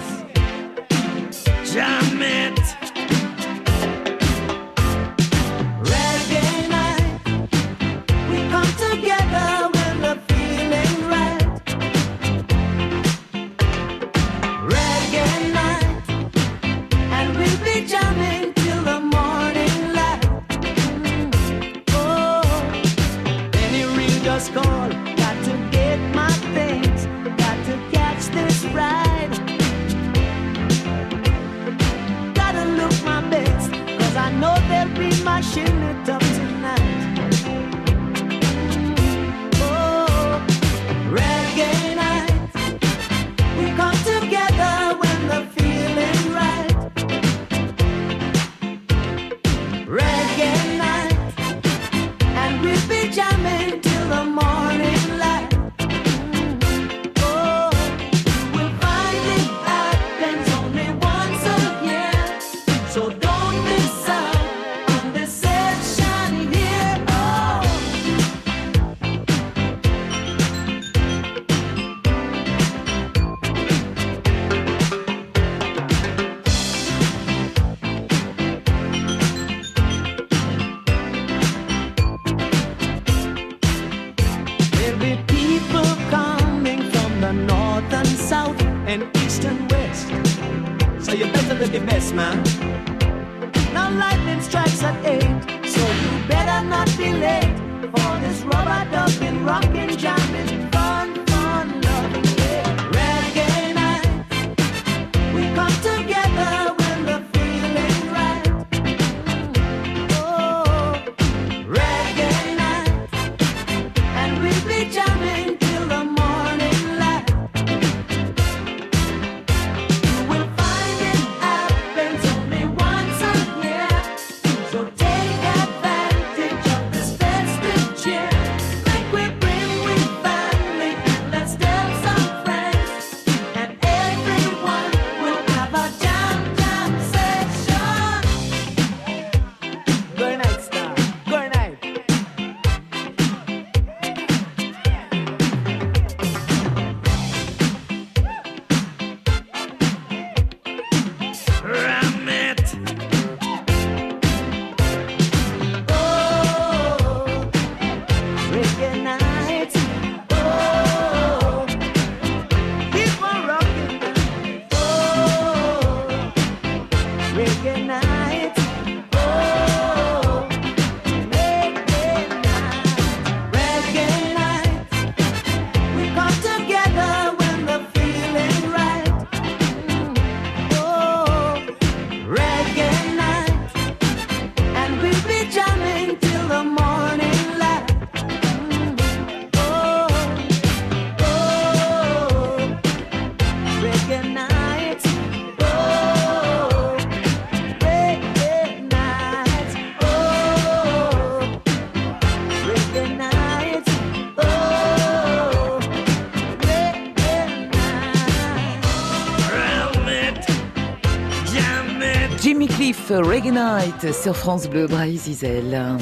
Reggae 213.23 213.53
Night 213.53 214.13
sur 214.13 214.37
France 214.37 214.69
Bleu, 214.69 214.87
Braille 214.87 215.17
Zizel. 215.17 215.97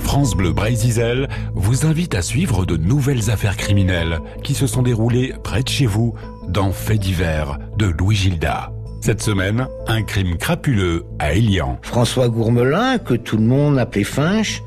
France 0.00 0.34
Bleu 0.34 0.52
Brésil 0.52 1.28
vous 1.54 1.86
invite 1.86 2.14
à 2.14 2.22
suivre 2.22 2.64
de 2.64 2.76
nouvelles 2.76 3.30
affaires 3.30 3.56
criminelles 3.56 4.18
qui 4.42 4.54
se 4.54 4.66
sont 4.66 4.82
déroulées 4.82 5.34
près 5.42 5.62
de 5.62 5.68
chez 5.68 5.86
vous 5.86 6.14
dans 6.48 6.72
Faits 6.72 7.00
divers 7.00 7.58
de 7.76 7.86
Louis 7.86 8.16
Gilda. 8.16 8.72
Cette 9.00 9.22
semaine, 9.22 9.68
un 9.86 10.02
crime 10.02 10.36
crapuleux 10.36 11.04
à 11.18 11.34
Elian. 11.34 11.78
François 11.82 12.28
Gourmelin, 12.28 12.98
que 12.98 13.14
tout 13.14 13.36
le 13.36 13.44
monde 13.44 13.78
appelait 13.78 14.04
Finch, 14.04 14.62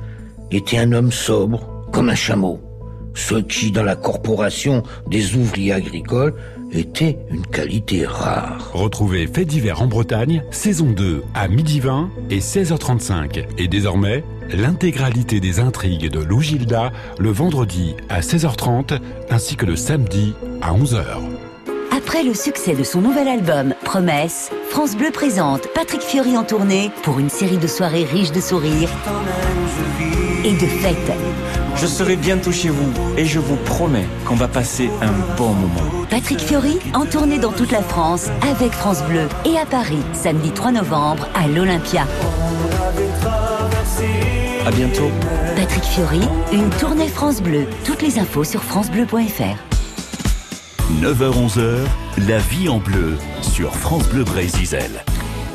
était 0.52 0.78
un 0.78 0.94
homme 0.94 1.12
sobre, 1.12 1.88
comme 1.92 2.10
un 2.10 2.16
chameau. 2.16 2.60
Ce 3.14 3.36
qui, 3.36 3.72
dans 3.72 3.84
la 3.84 3.96
corporation 3.96 4.84
des 5.08 5.36
ouvriers 5.36 5.74
agricoles, 5.74 6.34
était 6.72 7.18
une 7.30 7.46
qualité 7.46 8.06
rare. 8.06 8.72
Retrouvez 8.74 9.28
Faits 9.28 9.48
divers 9.48 9.82
en 9.82 9.88
Bretagne, 9.88 10.44
saison 10.52 10.92
2 10.92 11.24
à 11.34 11.48
midi 11.48 11.80
20 11.80 12.10
et 12.30 12.40
16h35. 12.40 13.46
Et 13.58 13.68
désormais, 13.68 14.24
l'intégralité 14.52 15.40
des 15.40 15.60
intrigues 15.60 16.10
de 16.10 16.20
Lou 16.20 16.42
Gilda 16.42 16.92
le 17.20 17.32
vendredi 17.32 17.96
à 18.10 18.22
16h30 18.22 19.00
ainsi 19.30 19.56
que 19.56 19.66
le 19.66 19.76
samedi 19.76 20.34
à 20.62 20.74
11h. 20.74 21.04
Après 21.96 22.24
le 22.24 22.34
succès 22.34 22.74
de 22.74 22.84
son 22.84 23.02
nouvel 23.02 23.28
album 23.28 23.74
Promesse, 23.84 24.50
France 24.70 24.96
Bleu 24.96 25.12
présente 25.12 25.68
Patrick 25.74 26.02
Fiori 26.02 26.38
en 26.38 26.44
tournée 26.44 26.92
pour 27.04 27.20
une 27.20 27.30
série 27.30 27.58
de 27.58 27.68
soirées 27.68 28.06
riches 28.06 28.32
de 28.32 28.42
sourires 28.42 28.90
et 30.44 30.54
de 30.54 30.68
fêtes. 30.68 31.61
Je 31.82 31.88
serai 31.88 32.16
bientôt 32.16 32.52
chez 32.52 32.70
vous 32.70 32.94
et 33.18 33.26
je 33.26 33.40
vous 33.40 33.56
promets 33.56 34.06
qu'on 34.26 34.36
va 34.36 34.48
passer 34.48 34.92
un 35.02 35.36
bon 35.36 35.50
moment. 35.50 36.06
Patrick 36.12 36.40
Fiori 36.40 36.78
en 36.94 37.08
tournée 37.08 37.40
dans 37.40 37.52
toute 37.52 37.72
la 37.72 37.82
France 37.82 38.28
avec 38.48 38.72
France 38.72 39.02
Bleu 39.10 39.28
et 39.46 39.58
à 39.58 39.66
Paris 39.66 40.04
samedi 40.14 40.52
3 40.52 40.74
novembre 40.74 41.28
à 41.34 41.48
l'Olympia. 41.48 42.06
À 44.64 44.70
bientôt. 44.70 45.10
Patrick 45.56 45.84
Fiori, 45.84 46.22
une 46.54 46.70
tournée 46.70 47.08
France 47.08 47.42
Bleu. 47.42 47.66
Toutes 47.84 48.04
les 48.04 48.20
infos 48.20 48.44
sur 48.44 48.64
francebleu.fr. 48.64 49.58
9h-11h, 51.02 51.80
la 52.28 52.38
vie 52.38 52.70
en 52.70 52.78
bleu 52.78 53.18
sur 53.42 53.76
France 53.76 54.08
Bleu 54.08 54.24
Brésil. 54.24 54.78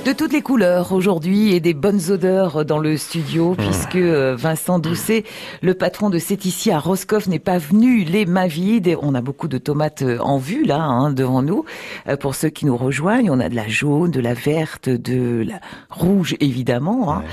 De 0.07 0.13
toutes 0.13 0.33
les 0.33 0.41
couleurs 0.41 0.93
aujourd'hui 0.93 1.53
et 1.53 1.59
des 1.59 1.75
bonnes 1.75 2.13
odeurs 2.13 2.65
dans 2.65 2.79
le 2.79 2.97
studio 2.97 3.57
puisque 3.59 3.97
euh, 3.97 4.37
Vincent 4.39 4.79
Doucet, 4.79 5.25
le 5.63 5.75
patron 5.75 6.11
de 6.11 6.19
C'est 6.21 6.45
ici 6.45 6.71
à 6.71 6.79
Roscoff, 6.79 7.27
n'est 7.27 7.41
pas 7.41 7.59
venu 7.59 8.05
les 8.05 8.25
mains 8.25 8.47
vides. 8.47 8.87
Et 8.87 8.97
On 9.03 9.17
a 9.17 9.21
beaucoup 9.21 9.49
de 9.49 9.59
tomates 9.59 10.03
euh, 10.03 10.19
en 10.21 10.39
vue 10.39 10.65
là 10.65 10.79
hein, 10.81 11.11
devant 11.11 11.43
nous. 11.43 11.65
Euh, 12.09 12.17
Pour 12.17 12.37
ceux 12.37 12.51
qui 12.51 12.67
nous 12.67 12.77
rejoignent, 12.77 13.31
on 13.33 13.41
a 13.41 13.49
de 13.49 13.57
la 13.57 13.67
jaune, 13.67 14.13
de 14.13 14.21
la 14.21 14.35
verte, 14.35 14.89
de 14.89 15.45
la 15.45 15.59
rouge 15.91 16.37
évidemment. 16.39 17.13
hein. 17.13 17.25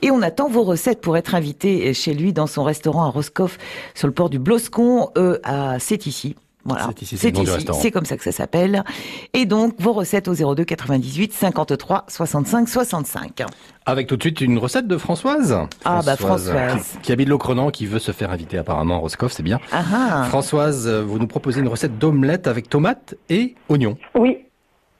Et 0.00 0.12
on 0.12 0.22
attend 0.22 0.48
vos 0.48 0.62
recettes 0.62 1.00
pour 1.00 1.16
être 1.16 1.34
invité 1.34 1.92
chez 1.94 2.14
lui 2.14 2.32
dans 2.32 2.46
son 2.46 2.62
restaurant 2.62 3.06
à 3.06 3.10
Roscoff 3.10 3.58
sur 3.96 4.06
le 4.06 4.14
port 4.14 4.30
du 4.30 4.38
Bloscon 4.38 5.10
euh, 5.18 5.40
à 5.42 5.80
C'est 5.80 6.06
ici. 6.06 6.36
Voilà. 6.64 6.88
C'est 6.88 7.02
ici, 7.02 7.16
c'est 7.16 7.90
comme 7.90 8.04
ça 8.04 8.16
que 8.16 8.22
ça 8.22 8.32
s'appelle. 8.32 8.84
Et 9.32 9.46
donc, 9.46 9.74
vos 9.78 9.92
recettes 9.92 10.28
au 10.28 10.54
02 10.54 10.64
98 10.64 11.32
53 11.32 12.04
65 12.08 12.68
65. 12.68 13.42
Avec 13.86 14.06
tout 14.06 14.16
de 14.16 14.22
suite 14.22 14.40
une 14.40 14.58
recette 14.58 14.86
de 14.86 14.98
Françoise. 14.98 15.58
Ah, 15.84 16.00
bah, 16.04 16.16
Françoise. 16.16 16.92
Qui, 16.96 16.98
qui 17.00 17.12
habite 17.12 17.28
Locronan, 17.28 17.70
qui 17.70 17.86
veut 17.86 17.98
se 17.98 18.12
faire 18.12 18.30
inviter 18.30 18.58
apparemment 18.58 18.96
à 18.96 18.98
Roscoff, 18.98 19.32
c'est 19.32 19.42
bien. 19.42 19.58
Ah 19.72 19.82
ah. 19.92 20.24
Françoise, 20.24 20.86
euh, 20.86 21.02
vous 21.02 21.18
nous 21.18 21.26
proposez 21.26 21.60
une 21.60 21.68
recette 21.68 21.98
d'omelette 21.98 22.46
avec 22.46 22.68
tomates 22.68 23.14
et 23.30 23.54
oignons. 23.68 23.96
Oui, 24.14 24.38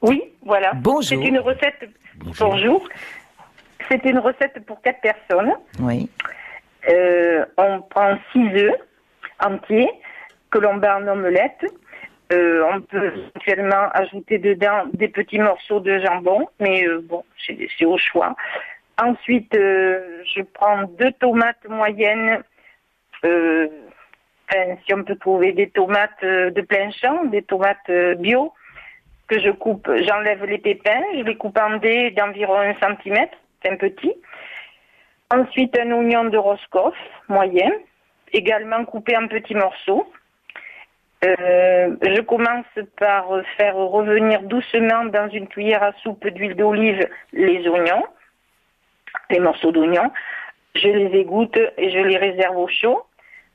oui, 0.01 0.23
voilà. 0.45 0.73
Bonjour. 0.73 1.21
C'est 1.21 1.27
une 1.27 1.39
recette. 1.39 1.89
Bonjour. 2.39 2.87
C'est 3.89 4.03
une 4.05 4.19
recette 4.19 4.65
pour 4.65 4.81
quatre 4.81 5.01
personnes. 5.01 5.53
Oui. 5.79 6.09
Euh, 6.89 7.45
on 7.57 7.81
prend 7.81 8.17
six 8.31 8.47
œufs 8.55 8.73
entiers 9.43 9.89
que 10.51 10.59
l'on 10.59 10.75
bat 10.75 10.97
en 10.97 11.07
omelette. 11.07 11.65
Euh, 12.31 12.63
on 12.71 12.81
peut 12.81 13.13
éventuellement 13.13 13.89
ajouter 13.93 14.37
dedans 14.37 14.85
des 14.93 15.09
petits 15.09 15.39
morceaux 15.39 15.81
de 15.81 15.99
jambon, 15.99 16.47
mais 16.59 16.87
euh, 16.87 17.01
bon, 17.03 17.25
c'est 17.45 17.85
au 17.85 17.97
choix. 17.97 18.35
Ensuite, 19.01 19.53
euh, 19.55 20.21
je 20.35 20.41
prends 20.41 20.83
deux 20.83 21.11
tomates 21.13 21.67
moyennes. 21.67 22.43
Euh, 23.25 23.67
enfin, 24.49 24.75
si 24.85 24.93
on 24.93 25.03
peut 25.03 25.15
trouver 25.15 25.53
des 25.53 25.69
tomates 25.69 26.23
euh, 26.23 26.51
de 26.51 26.61
plein 26.61 26.91
champ, 26.91 27.25
des 27.25 27.41
tomates 27.41 27.91
bio, 28.19 28.53
que 29.27 29.39
je 29.39 29.49
coupe, 29.49 29.89
j'enlève 30.07 30.45
les 30.45 30.57
pépins, 30.57 31.03
je 31.15 31.23
les 31.23 31.35
coupe 31.35 31.57
en 31.57 31.77
dés 31.77 32.11
d'environ 32.11 32.59
un 32.59 32.75
centimètre, 32.75 33.37
c'est 33.61 33.71
un 33.71 33.77
petit. 33.77 34.13
Ensuite, 35.33 35.77
un 35.79 35.91
oignon 35.91 36.25
de 36.25 36.37
Roscoff, 36.37 36.95
moyen, 37.27 37.71
également 38.33 38.85
coupé 38.85 39.17
en 39.17 39.27
petits 39.27 39.55
morceaux. 39.55 40.05
Euh, 41.23 41.95
je 42.01 42.21
commence 42.21 42.65
par 42.97 43.27
faire 43.57 43.75
revenir 43.75 44.41
doucement 44.43 45.05
dans 45.05 45.29
une 45.29 45.47
cuillère 45.47 45.83
à 45.83 45.93
soupe 46.01 46.27
d'huile 46.27 46.55
d'olive 46.55 47.07
les 47.31 47.67
oignons, 47.67 48.03
les 49.29 49.39
morceaux 49.39 49.71
d'oignons. 49.71 50.11
Je 50.73 50.87
les 50.87 51.19
égoutte 51.19 51.59
et 51.77 51.91
je 51.91 51.99
les 51.99 52.17
réserve 52.17 52.57
au 52.57 52.67
chaud. 52.67 53.03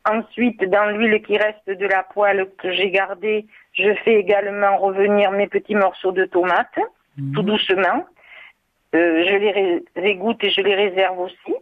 Ensuite, 0.08 0.62
dans 0.70 0.86
l'huile 0.86 1.20
qui 1.22 1.36
reste 1.36 1.68
de 1.68 1.86
la 1.86 2.04
poêle 2.04 2.48
que 2.58 2.70
j'ai 2.70 2.90
gardée, 2.90 3.46
je 3.72 3.92
fais 4.04 4.14
également 4.14 4.76
revenir 4.76 5.32
mes 5.32 5.48
petits 5.48 5.74
morceaux 5.74 6.12
de 6.12 6.24
tomates, 6.24 6.78
tout 7.34 7.42
doucement. 7.42 8.06
Euh, 8.94 9.24
je 9.26 9.34
les 9.34 9.82
égoutte 10.08 10.44
et 10.44 10.50
je 10.50 10.60
les 10.60 10.76
réserve 10.76 11.18
aussi. 11.18 11.54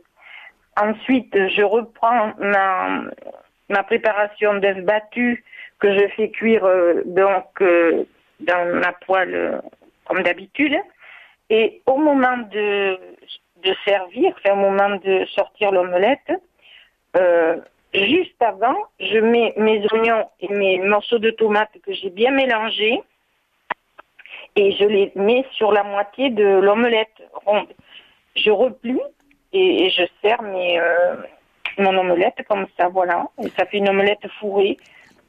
Ensuite, 0.76 1.34
je 1.48 1.62
reprends 1.62 2.34
ma, 2.38 3.04
ma 3.70 3.82
préparation 3.84 4.54
d'œufs 4.54 4.84
battus 4.84 5.42
que 5.78 5.92
je 5.98 6.08
fais 6.08 6.30
cuire 6.30 6.64
euh, 6.64 7.02
donc 7.04 7.60
euh, 7.60 8.04
dans 8.40 8.80
ma 8.80 8.92
poêle 8.92 9.34
euh, 9.34 9.58
comme 10.06 10.22
d'habitude. 10.22 10.76
Et 11.50 11.82
au 11.86 11.96
moment 11.96 12.38
de, 12.50 12.98
de 13.62 13.74
servir, 13.84 14.34
enfin, 14.36 14.54
au 14.54 14.60
moment 14.60 14.96
de 14.96 15.24
sortir 15.26 15.72
l'omelette, 15.72 16.32
euh, 17.16 17.56
juste 17.92 18.40
avant, 18.40 18.76
je 18.98 19.18
mets 19.18 19.52
mes 19.56 19.84
oignons 19.92 20.28
et 20.40 20.48
mes 20.48 20.78
morceaux 20.78 21.18
de 21.18 21.30
tomates 21.30 21.78
que 21.84 21.92
j'ai 21.92 22.10
bien 22.10 22.30
mélangés 22.30 23.02
et 24.56 24.72
je 24.72 24.84
les 24.84 25.12
mets 25.16 25.44
sur 25.52 25.72
la 25.72 25.82
moitié 25.84 26.30
de 26.30 26.44
l'omelette 26.44 27.22
ronde. 27.44 27.68
Je 28.36 28.50
replie 28.50 29.00
et, 29.52 29.84
et 29.84 29.90
je 29.90 30.04
sers 30.22 30.42
mes, 30.42 30.80
euh, 30.80 31.16
mon 31.78 31.96
omelette 31.96 32.42
comme 32.48 32.66
ça, 32.78 32.88
voilà. 32.88 33.26
Et 33.42 33.48
ça 33.50 33.66
fait 33.66 33.78
une 33.78 33.88
omelette 33.88 34.26
fourrée. 34.40 34.76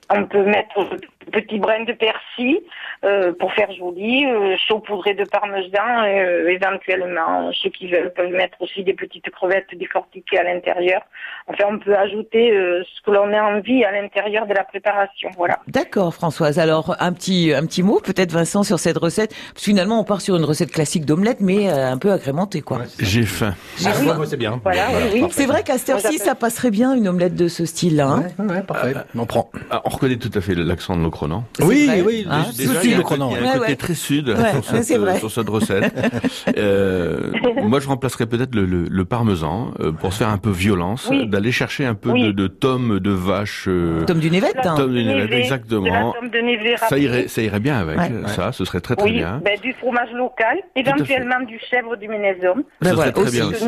On 0.09 0.25
peut 0.25 0.43
mettre 0.43 0.83
de 0.89 0.99
petits 1.31 1.57
brins 1.57 1.83
de 1.83 1.93
persil 1.93 2.59
euh, 3.03 3.33
pour 3.39 3.51
faire 3.53 3.71
joli, 3.71 4.25
euh, 4.25 4.55
saupoudré 4.67 5.15
de 5.15 5.23
parmesan, 5.23 6.03
euh, 6.05 6.47
éventuellement. 6.49 7.49
Ceux 7.53 7.69
qui 7.71 7.87
veulent 7.87 8.13
peuvent 8.13 8.31
mettre 8.31 8.61
aussi 8.61 8.83
des 8.83 8.93
petites 8.93 9.29
crevettes 9.31 9.67
décortiquées 9.75 10.37
à 10.37 10.43
l'intérieur. 10.43 11.01
Enfin, 11.47 11.65
on 11.71 11.79
peut 11.79 11.95
ajouter 11.95 12.51
euh, 12.55 12.83
ce 12.83 13.01
que 13.01 13.11
l'on 13.11 13.33
a 13.33 13.41
envie 13.41 13.83
à 13.83 13.91
l'intérieur 13.91 14.45
de 14.45 14.53
la 14.53 14.63
préparation. 14.63 15.29
Voilà. 15.37 15.59
D'accord, 15.67 16.13
Françoise. 16.13 16.59
Alors, 16.59 16.95
un 16.99 17.11
petit, 17.13 17.53
un 17.55 17.65
petit 17.65 17.81
mot, 17.83 17.99
peut-être, 17.99 18.31
Vincent, 18.31 18.63
sur 18.63 18.79
cette 18.79 18.97
recette? 18.97 19.31
Parce 19.31 19.53
que 19.65 19.71
finalement, 19.71 19.99
on 19.99 20.03
part 20.03 20.21
sur 20.21 20.35
une 20.35 20.45
recette 20.45 20.71
classique 20.71 21.05
d'omelette, 21.05 21.41
mais 21.41 21.69
euh, 21.69 21.87
un 21.91 21.97
peu 21.97 22.11
agrémentée, 22.11 22.61
quoi. 22.61 22.79
J'ai 22.99 23.23
faim. 23.23 23.53
J'ai 23.77 23.87
Ah, 23.89 23.93
faim. 23.93 24.19
ouais, 24.19 24.25
c'est 24.27 24.37
bien. 24.37 24.59
Voilà, 24.63 24.87
oui. 25.13 25.25
C'est 25.31 25.45
vrai 25.47 25.63
qu'à 25.63 25.77
cette 25.79 25.89
heure-ci, 25.89 26.19
ça 26.19 26.35
passerait 26.35 26.71
bien 26.71 26.93
une 26.93 27.07
omelette 27.07 27.35
de 27.35 27.47
ce 27.47 27.65
style-là. 27.65 28.07
hein? 28.07 28.23
Ouais, 28.39 28.45
ouais, 28.55 28.61
parfait. 28.61 28.93
On 29.17 29.25
prend. 29.25 29.49
Ah, 29.71 29.81
on 29.85 29.89
reconnaît 29.95 30.17
tout 30.17 30.31
à 30.33 30.41
fait 30.41 30.53
l'accent 30.55 30.95
de 30.95 31.01
Locronan. 31.01 31.43
Oui, 31.61 31.87
vrai. 31.87 32.01
oui, 32.01 32.27
Hein, 32.29 32.43
déjà, 32.57 32.73
tout 32.73 32.85
il 32.85 32.91
y 32.91 32.93
a 32.93 32.97
Ouais, 32.97 33.03
un 33.49 33.53
côté 33.57 33.69
ouais. 33.71 33.75
très 33.75 33.93
sud 33.93 34.29
Ouais, 34.29 34.61
sur, 34.61 34.63
cette, 34.83 34.97
vrai. 34.99 35.17
sur 35.19 35.31
cette 35.31 35.49
recette. 35.49 35.93
Euh, 36.57 37.31
moi, 37.63 37.79
je 37.79 37.87
remplacerais 37.87 38.25
peut-être 38.25 38.55
le, 38.55 38.65
le, 38.65 38.83
le 38.89 39.05
parmesan 39.05 39.71
euh, 39.79 39.91
pour 39.91 40.13
se 40.13 40.19
faire 40.19 40.29
un 40.29 40.37
peu 40.37 40.49
violence, 40.51 41.07
Oui. 41.09 41.27
d'aller 41.27 41.51
chercher 41.51 41.85
un 41.85 41.95
peu 41.95 42.11
Oui. 42.11 42.23
de, 42.23 42.31
de 42.31 42.47
tome 42.47 42.99
de 42.99 43.11
vache. 43.11 43.65
euh, 43.67 44.05
Tome 44.05 44.19
du 44.19 44.29
Névette, 44.31 44.57
hein. 44.65 44.75
Tome 44.77 44.93
de 44.93 44.99
la 45.01 45.37
exactement. 45.37 46.13
de 46.21 46.37
Névé 46.39 46.75
Ça 46.77 46.97
irait, 46.97 47.27
ça 47.27 47.41
irait 47.41 47.59
bien 47.59 47.77
avec 47.77 47.99
ça. 48.27 48.51
Ce 48.51 48.63
serait 48.65 48.81
très 48.81 48.95
très 48.95 49.05
Oui, 49.05 49.13
bien. 49.17 49.41
ben, 49.43 49.59
du 49.61 49.73
fromage 49.73 50.11
local, 50.13 50.57
éventuellement 50.75 51.41
du 51.47 51.59
chèvre 51.69 51.95
du 51.97 52.07
Ménésum. 52.07 52.63
Ben 52.81 52.93
voilà, 52.93 53.11
serait 53.11 53.23
très 53.23 53.31
bien 53.31 53.47
aussi. 53.47 53.65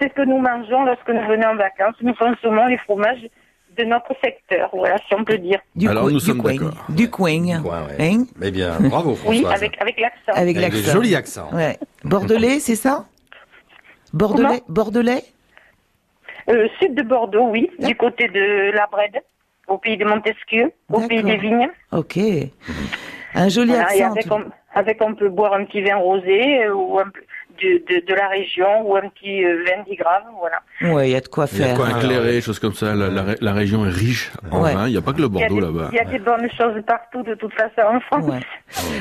C'est 0.00 0.08
ce 0.10 0.14
que 0.14 0.26
nous 0.26 0.38
mangeons 0.38 0.84
lorsque 0.84 1.08
nous 1.08 1.26
venons 1.28 1.48
en 1.48 1.56
vacances. 1.56 1.94
Nous 2.02 2.12
consommons 2.14 2.66
les 2.66 2.76
fromages 2.78 3.26
de 3.76 3.84
notre 3.84 4.14
secteur, 4.22 4.70
voilà, 4.72 4.96
si 5.06 5.14
on 5.14 5.24
peut 5.24 5.38
dire. 5.38 5.58
Du 5.74 5.88
Alors, 5.88 6.04
coin- 6.04 6.12
nous 6.12 6.18
du 6.18 6.24
sommes 6.24 6.42
d'accord. 6.42 6.84
Du 6.88 7.10
coin. 7.10 7.60
Coin, 7.62 7.86
ouais. 7.86 7.96
Hein 8.00 8.24
Eh 8.42 8.50
bien, 8.50 8.78
bravo 8.80 9.14
Françoise. 9.14 9.44
Oui, 9.44 9.46
avec, 9.54 9.80
avec 9.80 10.00
l'accent. 10.00 10.32
Avec 10.32 10.56
Avec 10.56 10.72
l'accent. 10.72 10.92
jolis 10.92 11.14
accents. 11.14 11.50
Ouais. 11.52 11.76
Bordelais, 12.04 12.58
c'est 12.60 12.76
ça 12.76 13.04
Bordelais, 14.12 14.62
Bordelais 14.68 15.22
Euh, 16.48 16.68
sud 16.78 16.94
de 16.94 17.02
Bordeaux, 17.02 17.48
oui, 17.50 17.70
du 17.80 17.96
côté 17.96 18.28
de 18.28 18.70
la 18.72 18.86
Brède, 18.86 19.20
au 19.68 19.78
pays 19.78 19.96
de 19.96 20.04
Montesquieu, 20.04 20.72
au 20.92 21.00
pays 21.00 21.22
des 21.22 21.36
vignes. 21.36 21.68
Ok. 21.92 22.18
Un 23.34 23.48
joli 23.48 23.70
Voilà, 23.72 23.94
et 23.96 24.02
accent. 24.02 24.12
avec 24.12 24.24
tout- 24.26 24.32
on, 24.34 24.44
avec, 24.74 25.02
on 25.02 25.14
peut 25.14 25.28
boire 25.28 25.54
un 25.54 25.64
petit 25.64 25.82
vin 25.82 25.96
rosé 25.96 26.64
euh, 26.64 26.72
ou 26.74 26.98
un, 27.00 27.04
peu 27.04 27.20
de, 27.62 27.82
de, 27.94 28.06
de 28.06 28.14
la 28.14 28.28
région 28.28 28.82
ou 28.84 28.96
un 28.96 29.08
petit 29.08 29.44
euh, 29.44 29.64
vin 29.64 29.82
d'Igrave, 29.84 30.22
voilà. 30.38 30.94
Ouais, 30.94 31.08
il 31.08 31.12
y 31.12 31.16
a 31.16 31.20
de 31.20 31.28
quoi 31.28 31.46
Il 31.52 31.58
y 31.58 31.62
a 31.62 31.66
faire. 31.66 31.76
quoi 31.76 31.86
hein. 31.88 31.98
éclairer, 31.98 32.40
choses 32.40 32.58
comme 32.58 32.74
ça. 32.74 32.94
La, 32.94 33.08
la, 33.08 33.24
la 33.40 33.52
région 33.52 33.84
est 33.86 33.90
riche 33.90 34.30
en 34.50 34.62
Ouais. 34.62 34.74
vin. 34.74 34.86
Il 34.88 34.92
n'y 34.92 34.96
a 34.98 35.02
pas 35.02 35.12
que 35.12 35.20
le 35.20 35.28
Il 35.28 35.38
y 35.38 35.44
a 35.44 35.48
Bordeaux 35.48 35.54
des- 35.72 35.78
là-bas. 35.78 35.88
Il 35.92 35.96
y 35.96 36.00
a 36.00 36.04
des 36.04 36.18
bonnes 36.18 36.48
choses 36.56 36.82
partout 36.86 37.22
de 37.22 37.34
toute 37.34 37.52
façon 37.54 37.82
en 37.96 38.00
France. 38.00 38.24
Ouais. 38.26 38.40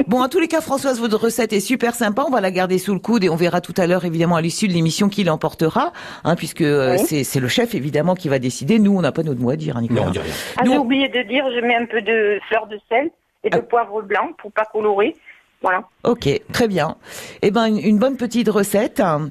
Bon, 0.08 0.22
en 0.22 0.30
tous 0.30 0.40
les 0.40 0.48
cas, 0.48 0.62
Françoise, 0.62 1.00
votre 1.00 1.18
recette 1.20 1.54
est 1.54 1.60
super 1.60 1.96
sympa. 1.96 2.24
On 2.28 2.32
va 2.32 2.42
la 2.42 2.52
garder 2.52 2.78
sous 2.78 2.94
le 2.94 3.00
coude 3.00 3.24
et 3.24 3.30
on 3.30 3.36
verra 3.36 3.62
tout 3.62 3.74
à 3.78 3.88
l'heure, 3.88 4.06
évidemment, 4.06 4.36
à 4.36 4.42
l'issue 4.42 4.68
de 4.68 4.74
l'émission 4.74 5.10
qui 5.10 5.24
l'emportera, 5.24 5.92
hein, 6.24 6.36
puisque 6.36 6.62
euh, 6.62 6.94
Oui. 6.94 7.00
c'est 7.00 7.24
c'est 7.24 7.40
le 7.40 7.48
chef, 7.48 7.76
évidemment, 7.76 8.16
qui 8.16 8.30
va 8.30 8.40
décider. 8.40 8.80
Nous, 8.80 8.96
on 8.96 9.02
n'a 9.02 9.12
pas 9.12 9.24
notre 9.24 9.42
mot 9.42 9.50
à 9.52 9.56
dire, 9.56 9.78
hein, 9.78 9.82
Nicolas. 9.82 10.02
Non, 10.02 10.08
on 10.08 10.12
dit 10.12 10.20
rien. 10.20 10.34
Ah, 10.58 10.64
Nous- 10.66 10.72
j'ai 10.72 10.78
oublié 10.78 11.08
de 11.10 11.22
dire, 11.24 11.46
je 11.56 11.60
mets 11.62 11.76
un 11.76 11.86
peu 11.86 12.02
de 12.02 12.40
fleur 12.48 12.68
de 12.68 12.78
sel 12.90 13.10
et 13.44 13.50
Ah. 13.52 13.58
de 13.58 13.62
poivre 13.62 14.02
blanc 14.02 14.30
pour 14.38 14.52
pas 14.52 14.66
colorer. 14.66 15.16
Voilà. 15.62 15.84
Ok, 16.04 16.28
très 16.52 16.68
bien. 16.68 16.96
Eh 17.42 17.52
ben, 17.52 17.66
une, 17.68 17.80
une 17.80 17.98
bonne 18.00 18.18
petite 18.18 18.50
recette. 18.50 19.00
hein. 19.00 19.30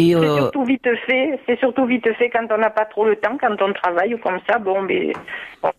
Et 0.00 0.10
C'est 0.12 0.14
euh, 0.14 0.36
surtout 0.36 0.64
vite 0.64 0.88
fait. 1.06 1.40
C'est 1.46 1.58
surtout 1.58 1.84
vite 1.86 2.06
fait 2.18 2.30
quand 2.30 2.46
on 2.52 2.58
n'a 2.58 2.70
pas 2.70 2.84
trop 2.84 3.04
le 3.04 3.16
temps, 3.16 3.36
quand 3.40 3.56
on 3.60 3.72
travaille 3.72 4.14
ou 4.14 4.18
comme 4.18 4.38
ça. 4.48 4.58
Bon, 4.58 4.80
mais 4.82 5.12
bon, 5.60 5.70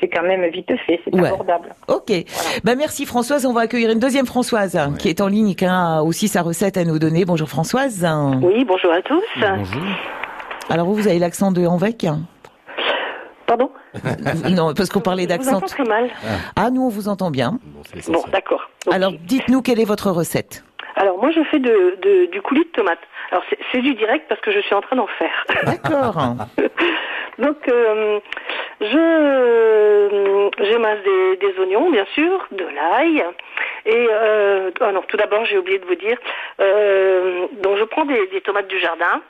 c'est- 0.00 0.08
quand 0.08 0.22
même 0.22 0.44
vite 0.50 0.70
fait. 0.86 1.00
C'est 1.04 1.12
Ouais. 1.14 1.28
abordable. 1.28 1.74
ok. 1.88 2.12
Ben 2.62 2.76
merci 2.76 3.04
Françoise. 3.04 3.46
On 3.46 3.52
va 3.52 3.62
accueillir 3.62 3.90
une 3.90 3.98
deuxième 3.98 4.26
Françoise 4.26 4.76
hein, 4.76 4.94
qui 4.96 5.08
est 5.08 5.20
en 5.20 5.26
ligne, 5.26 5.48
et 5.48 5.54
qui 5.56 5.64
a 5.64 6.02
aussi 6.02 6.28
sa 6.28 6.42
recette 6.42 6.76
à 6.76 6.84
nous 6.84 7.00
donner. 7.00 7.24
Bonjour 7.24 7.48
Françoise. 7.48 8.06
Oui, 8.42 8.64
bonjour 8.64 8.92
à 8.92 9.02
tous. 9.02 9.24
Bonjour. 9.40 9.82
Alors 10.70 10.86
vous, 10.86 10.94
vous 10.94 11.08
avez 11.08 11.18
l'accent 11.18 11.50
de 11.50 11.66
Hanvec 11.66 12.06
Pardon 13.46 13.70
Non, 14.50 14.72
parce 14.74 14.88
qu'on 14.90 15.00
parlait 15.00 15.24
Je 15.24 15.28
vous 15.28 15.36
d'accent. 15.38 15.56
entends 15.56 15.66
très 15.66 15.84
mal. 15.84 16.10
Ah, 16.56 16.70
nous, 16.70 16.82
on 16.82 16.88
vous 16.88 17.08
entend 17.08 17.30
bien. 17.30 17.58
Bon, 18.08 18.22
d'accord. 18.32 18.68
Alors, 18.90 19.12
dites-nous 19.12 19.62
quelle 19.62 19.80
est 19.80 19.84
votre 19.84 20.10
recette. 20.10 20.64
Alors, 20.96 21.18
moi, 21.18 21.30
je 21.30 21.42
fais 21.50 21.58
de, 21.58 21.96
de- 22.02 22.26
du 22.30 22.40
coulis 22.40 22.64
de 22.64 22.70
tomate. 22.70 22.98
Alors, 23.32 23.42
c'est- 23.72 23.80
du 23.80 23.94
direct 23.94 24.26
parce 24.28 24.40
que 24.40 24.52
je 24.52 24.60
suis 24.60 24.74
en 24.74 24.80
train 24.80 24.96
d'en 24.96 25.08
faire. 25.08 25.44
D'accord. 25.64 26.14
Donc, 27.38 27.56
euh, 27.68 28.20
je 28.80 30.50
j'émasse 30.64 30.98
des, 31.04 31.36
des 31.38 31.58
oignons, 31.60 31.90
bien 31.90 32.06
sûr, 32.14 32.46
de 32.52 32.64
l'ail. 32.64 33.24
Et, 33.86 34.06
euh, 34.10 34.70
oh 34.80 34.92
non, 34.92 35.02
tout 35.08 35.16
d'abord, 35.16 35.44
j'ai 35.44 35.58
oublié 35.58 35.78
de 35.78 35.84
vous 35.86 35.96
dire. 35.96 36.16
euh, 36.60 37.46
donc, 37.62 37.76
je 37.78 37.84
prends 37.84 38.04
des, 38.04 38.26
des 38.32 38.40
tomates 38.40 38.68
du 38.68 38.78
jardin 38.78 39.20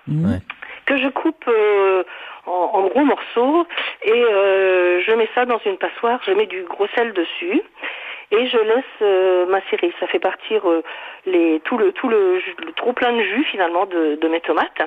que 0.86 0.98
je 0.98 1.08
coupe 1.08 1.44
euh, 1.48 2.04
en, 2.46 2.86
gros 2.88 3.04
morceaux 3.04 3.66
et 4.02 4.12
euh, 4.12 5.00
je 5.00 5.12
mets 5.12 5.28
ça 5.34 5.44
dans 5.44 5.60
une 5.64 5.78
passoire. 5.78 6.20
Je 6.26 6.32
mets 6.32 6.46
du 6.46 6.62
gros 6.64 6.86
sel 6.94 7.12
dessus 7.12 7.62
et 8.30 8.46
je 8.46 8.58
laisse 8.58 8.84
euh, 9.02 9.46
macérer. 9.46 9.92
Ça 10.00 10.06
fait 10.06 10.18
partir 10.18 10.68
euh, 10.68 10.82
les, 11.26 11.60
tout 11.64 11.78
le 11.78 11.92
tout 11.92 12.08
le, 12.08 12.40
trop 12.76 12.92
plein 12.92 13.12
de 13.12 13.22
jus 13.22 13.44
finalement 13.44 13.86
de, 13.86 14.28
mes 14.28 14.40
tomates. 14.40 14.82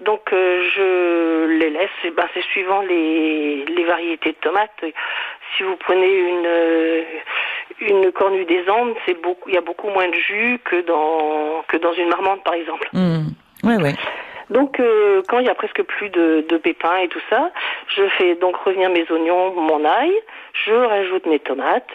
Donc 0.00 0.32
euh, 0.32 0.62
je 0.74 1.58
les 1.58 1.70
laisse. 1.70 1.90
et 2.04 2.10
ben 2.10 2.26
c'est 2.34 2.44
suivant 2.44 2.80
les, 2.82 3.64
les 3.64 3.84
variétés 3.84 4.32
de 4.32 4.38
tomates. 4.38 4.84
Si 5.56 5.62
vous 5.62 5.76
prenez 5.76 6.18
une 6.18 7.04
une 7.80 8.12
cornue 8.12 8.44
des 8.44 8.68
Andes, 8.68 8.94
c'est 9.06 9.20
beaucoup. 9.20 9.48
Il 9.48 9.54
y 9.54 9.58
a 9.58 9.62
beaucoup 9.62 9.88
moins 9.88 10.08
de 10.08 10.14
jus 10.14 10.58
que 10.64 10.80
dans 10.82 11.64
que 11.68 11.76
dans 11.76 11.92
une 11.92 12.08
marmande 12.08 12.42
par 12.42 12.54
exemple. 12.54 12.88
Mhm. 12.92 13.26
Ouais, 13.64 13.76
ouais. 13.76 13.94
Donc, 14.52 14.78
euh, 14.80 15.22
quand 15.28 15.38
il 15.38 15.46
y 15.46 15.48
a 15.48 15.54
presque 15.54 15.82
plus 15.82 16.10
de, 16.10 16.42
pépins 16.62 16.98
et 16.98 17.08
tout 17.08 17.22
ça, 17.30 17.50
je 17.88 18.06
fais 18.18 18.34
donc 18.34 18.54
revenir 18.56 18.90
mes 18.90 19.10
oignons, 19.10 19.54
mon 19.54 19.82
ail, 19.84 20.12
je 20.66 20.74
rajoute 20.74 21.24
mes 21.26 21.38
tomates, 21.38 21.88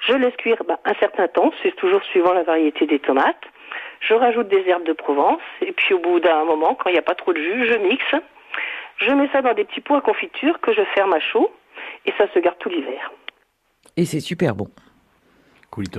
je 0.00 0.14
laisse 0.14 0.34
cuire 0.36 0.62
bah, 0.66 0.80
un 0.86 0.94
certain 0.94 1.28
temps, 1.28 1.52
c'est 1.62 1.76
toujours 1.76 2.02
suivant 2.04 2.32
la 2.32 2.44
variété 2.44 2.86
des 2.86 2.98
tomates. 2.98 3.44
Je 4.00 4.14
rajoute 4.14 4.48
des 4.48 4.64
herbes 4.68 4.84
de 4.84 4.94
Provence 4.94 5.42
et 5.60 5.72
puis 5.72 5.92
au 5.92 5.98
bout 5.98 6.18
d'un 6.18 6.44
moment, 6.44 6.74
quand 6.74 6.88
il 6.88 6.94
n'y 6.94 6.98
a 6.98 7.02
pas 7.02 7.14
trop 7.14 7.34
de 7.34 7.40
jus, 7.40 7.66
je 7.66 7.74
mixe. 7.74 8.14
Je 8.96 9.10
mets 9.10 9.28
ça 9.32 9.42
dans 9.42 9.52
des 9.52 9.64
petits 9.64 9.82
pots 9.82 9.96
à 9.96 10.00
confiture 10.00 10.60
que 10.60 10.72
je 10.72 10.82
ferme 10.94 11.12
à 11.12 11.20
chaud 11.20 11.52
et 12.06 12.12
ça 12.16 12.26
se 12.32 12.38
garde 12.38 12.58
tout 12.58 12.70
l'hiver. 12.70 13.12
Et 13.96 14.06
c'est 14.06 14.20
super 14.20 14.54
bon. 14.54 14.68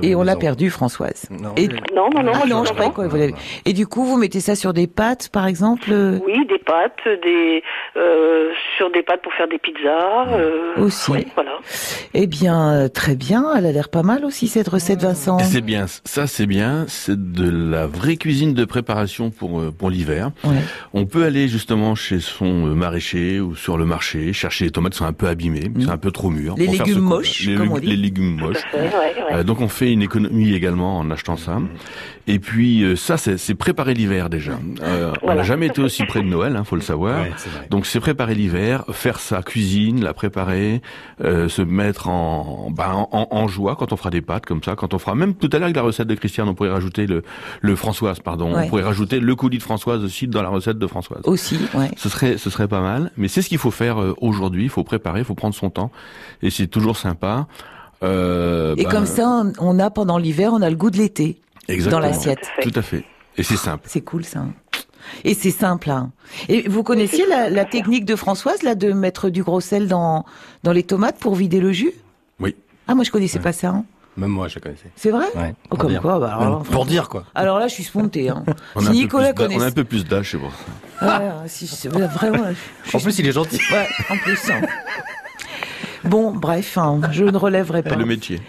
Et 0.01 0.15
on 0.15 0.23
l'a 0.23 0.35
perdu, 0.35 0.69
Françoise. 0.69 1.27
Non, 1.29 1.53
Et- 1.55 1.67
Non, 1.67 2.09
non, 2.13 2.23
non, 2.23 2.31
Ah 2.35 2.45
non, 2.47 2.63
je 2.65 2.73
que 2.73 3.07
vous 3.07 3.15
l'avez- 3.17 3.35
Et 3.65 3.73
du 3.73 3.87
coup, 3.87 4.03
vous 4.05 4.17
mettez 4.17 4.39
ça 4.39 4.55
sur 4.55 4.73
des 4.73 4.87
pâtes, 4.87 5.29
par 5.29 5.47
exemple 5.47 5.89
euh, 5.91 6.19
Oui, 6.25 6.45
des 6.47 6.57
pâtes, 6.59 6.99
des 7.23 7.63
euh, 7.97 8.49
sur 8.77 8.91
des 8.91 9.03
pâtes 9.03 9.21
pour 9.21 9.33
faire 9.33 9.47
des 9.47 9.57
pizzas. 9.59 10.27
euh, 10.29 10.75
Aussi. 10.77 11.11
oui, 11.11 11.27
voilà. 11.35 11.51
Eh 12.13 12.27
bien, 12.27 12.71
euh, 12.73 12.87
très 12.87 13.15
bien. 13.15 13.45
Elle 13.55 13.65
a 13.65 13.71
l'air 13.71 13.89
pas 13.89 14.03
mal 14.03 14.25
aussi, 14.25 14.47
cette 14.47 14.67
recette, 14.67 15.01
Vincent. 15.01 15.39
C'est 15.39 15.61
bien, 15.61 15.85
ça 16.05 16.27
c'est 16.27 16.45
bien, 16.45 16.85
c'est 16.87 17.31
de 17.33 17.49
la 17.71 17.87
vraie 17.87 18.17
cuisine 18.17 18.53
de 18.53 18.65
préparation 18.65 19.29
pour 19.29 19.59
euh, 19.59 19.71
pour 19.77 19.89
l'hiver. 19.89 20.31
Ouais. 20.43 20.55
On 20.93 21.05
peut 21.05 21.23
aller 21.23 21.47
justement 21.47 21.95
chez 21.95 22.19
son 22.19 22.45
maraîcher 22.75 23.39
ou 23.39 23.55
sur 23.55 23.77
le 23.77 23.85
marché 23.85 24.33
chercher 24.33 24.65
les 24.65 24.71
tomates 24.71 24.93
qui 24.93 24.99
sont 24.99 25.05
un 25.05 25.13
peu 25.13 25.27
abîmées, 25.27 25.71
qui 25.77 25.85
sont 25.85 25.91
un 25.91 25.97
peu 25.97 26.11
trop 26.11 26.29
mûres. 26.29 26.55
Les 26.57 26.67
légumes 26.67 26.99
moches, 26.99 27.45
les, 27.45 27.55
comme 27.55 27.71
on 27.71 27.77
dit. 27.79 27.87
les 27.87 27.95
légumes 27.95 28.35
moches. 28.39 28.57
Ouais, 28.73 28.79
ouais, 28.81 28.89
ouais. 28.89 29.33
Euh, 29.39 29.43
donc 29.43 29.61
on 29.61 29.67
fait 29.69 29.91
une 29.91 30.01
économie 30.01 30.53
également 30.53 30.97
en 30.99 31.09
achetant 31.11 31.37
ça. 31.37 31.57
Et 32.27 32.37
puis 32.37 32.83
euh, 32.83 32.95
ça 32.95 33.17
c'est 33.17 33.37
c'est 33.37 33.55
préparer 33.55 33.93
l'hiver 33.95 34.29
déjà. 34.29 34.51
Euh, 34.83 35.13
On 35.23 35.33
n'a 35.33 35.43
jamais 35.43 35.67
été 35.67 35.81
aussi 35.81 36.05
près 36.05 36.21
de 36.21 36.27
Noël, 36.27 36.55
hein, 36.55 36.63
faut 36.63 36.75
le 36.75 36.81
savoir. 36.81 37.21
Ouais, 37.21 37.31
c'est 37.37 37.49
vrai. 37.49 37.67
Donc 37.69 37.85
c'est 37.87 37.99
préparer 37.99 38.35
l'hiver, 38.35 38.83
faire 38.91 39.19
sa 39.19 39.41
cuisine, 39.41 40.03
la 40.03 40.13
préparer, 40.13 40.81
euh, 41.23 41.49
se 41.49 41.61
mettre 41.63 42.07
en, 42.07 42.69
bah, 42.71 42.91
en, 42.93 43.07
en- 43.11 43.27
en 43.31 43.47
joie 43.47 43.75
quand 43.75 43.93
on 43.93 43.97
fera 43.97 44.09
des 44.11 44.21
pâtes 44.21 44.45
comme 44.45 44.61
ça, 44.63 44.75
quand 44.75 44.93
on 44.93 44.99
fera 44.99 45.15
même 45.15 45.33
tout 45.33 45.49
à 45.51 45.57
l'heure 45.57 45.63
avec 45.65 45.75
la 45.75 45.81
recette 45.81 46.07
de 46.07 46.15
Christiane, 46.15 46.47
on 46.49 46.53
pourrait 46.53 46.69
rajouter 46.71 47.07
le, 47.07 47.23
le 47.61 47.75
Françoise, 47.75 48.19
pardon, 48.19 48.53
Ouais. 48.53 48.65
on 48.65 48.69
pourrait 48.69 48.83
rajouter 48.83 49.19
le 49.19 49.35
coulis 49.35 49.57
de 49.57 49.63
Françoise 49.63 50.03
aussi 50.03 50.27
dans 50.27 50.41
la 50.43 50.49
recette 50.49 50.77
de 50.77 50.87
Françoise. 50.87 51.21
Aussi, 51.25 51.57
ouais. 51.73 51.89
Ce 51.97 52.09
serait, 52.09 52.37
ce 52.37 52.49
serait 52.49 52.67
pas 52.67 52.81
mal, 52.81 53.11
mais 53.17 53.27
c'est 53.27 53.41
ce 53.41 53.49
qu'il 53.49 53.57
faut 53.57 53.71
faire 53.71 53.99
euh, 54.01 54.13
aujourd'hui. 54.21 54.63
Il 54.63 54.69
faut 54.69 54.83
préparer, 54.83 55.19
il 55.19 55.25
faut 55.25 55.35
prendre 55.35 55.55
son 55.55 55.69
temps, 55.71 55.91
et 56.43 56.49
c'est 56.51 56.67
toujours 56.67 56.97
sympa. 56.97 57.47
Euh, 58.03 58.75
Et 58.77 58.83
bah, 58.83 58.89
comme 58.91 59.05
ça, 59.05 59.27
on- 59.27 59.53
on 59.59 59.79
a 59.79 59.89
pendant 59.89 60.17
l'hiver, 60.17 60.51
on 60.53 60.61
a 60.61 60.69
le 60.69 60.75
goût 60.75 60.89
de 60.89 60.97
l'été 60.97 61.39
exactement. 61.67 62.01
dans 62.01 62.07
l'assiette. 62.07 62.47
Tout 62.61 62.71
à 62.75 62.81
fait. 62.81 63.03
Et 63.37 63.43
c'est 63.43 63.57
simple. 63.57 63.83
C'est 63.87 64.01
cool 64.01 64.23
ça. 64.25 64.45
Et 65.23 65.33
c'est 65.33 65.51
simple. 65.51 65.89
Hein. 65.89 66.11
Et 66.49 66.67
vous 66.69 66.83
connaissiez 66.83 67.25
la, 67.27 67.49
la 67.49 67.65
technique 67.65 68.05
de 68.05 68.15
Françoise 68.15 68.61
là 68.63 68.75
de 68.75 68.91
mettre 68.93 69.29
du 69.29 69.43
gros 69.43 69.59
sel 69.61 69.87
dans 69.87 70.25
dans 70.63 70.71
les 70.71 70.83
tomates 70.83 71.17
pour 71.19 71.35
vider 71.35 71.59
le 71.59 71.71
jus? 71.71 71.91
Oui. 72.39 72.55
Ah 72.87 72.95
moi 72.95 73.03
je 73.03 73.11
connaissais 73.11 73.39
pas 73.39 73.51
ça. 73.53 73.69
hein. 73.69 73.85
Même 74.17 74.31
moi, 74.31 74.49
je 74.49 74.55
la 74.55 74.61
connaissais. 74.61 74.91
C'est 74.97 75.11
vrai? 75.11 75.27
Ouais, 75.35 75.53
Oh, 75.65 75.67
pour 75.69 75.77
Comme 75.79 75.89
dire. 75.91 76.01
quoi, 76.01 76.19
bah, 76.19 76.35
alors, 76.37 76.63
pour 76.63 76.85
dire, 76.85 77.07
quoi. 77.07 77.23
Alors 77.35 77.57
là, 77.57 77.69
je 77.69 77.73
suis 77.75 77.85
spontée. 77.85 78.27
Hein. 78.27 78.43
Si 78.81 78.89
Nicolas 78.89 79.31
d'âge- 79.31 79.49
on 79.55 79.61
a 79.61 79.67
un 79.67 79.71
peu 79.71 79.85
plus 79.85 80.03
d'âge, 80.03 80.35
c'est 81.47 81.65
si, 81.65 81.79
je- 81.81 81.87
vraiment. 81.89 82.43
là, 82.43 82.51
je 82.51 82.89
suis- 82.89 82.97
En 82.97 82.99
plus, 82.99 83.19
il 83.19 83.27
est 83.27 83.31
gentil. 83.31 83.59
Ouais, 83.71 83.87
en 84.09 84.17
plus. 84.17 84.37
hein. 84.51 84.61
Bon, 86.03 86.31
bref, 86.31 86.77
hein, 86.77 87.01
je 87.11 87.25
ne 87.25 87.37
relèverai 87.37 87.83
pas. 87.83 87.95
Le 87.95 88.05
métier. 88.05 88.41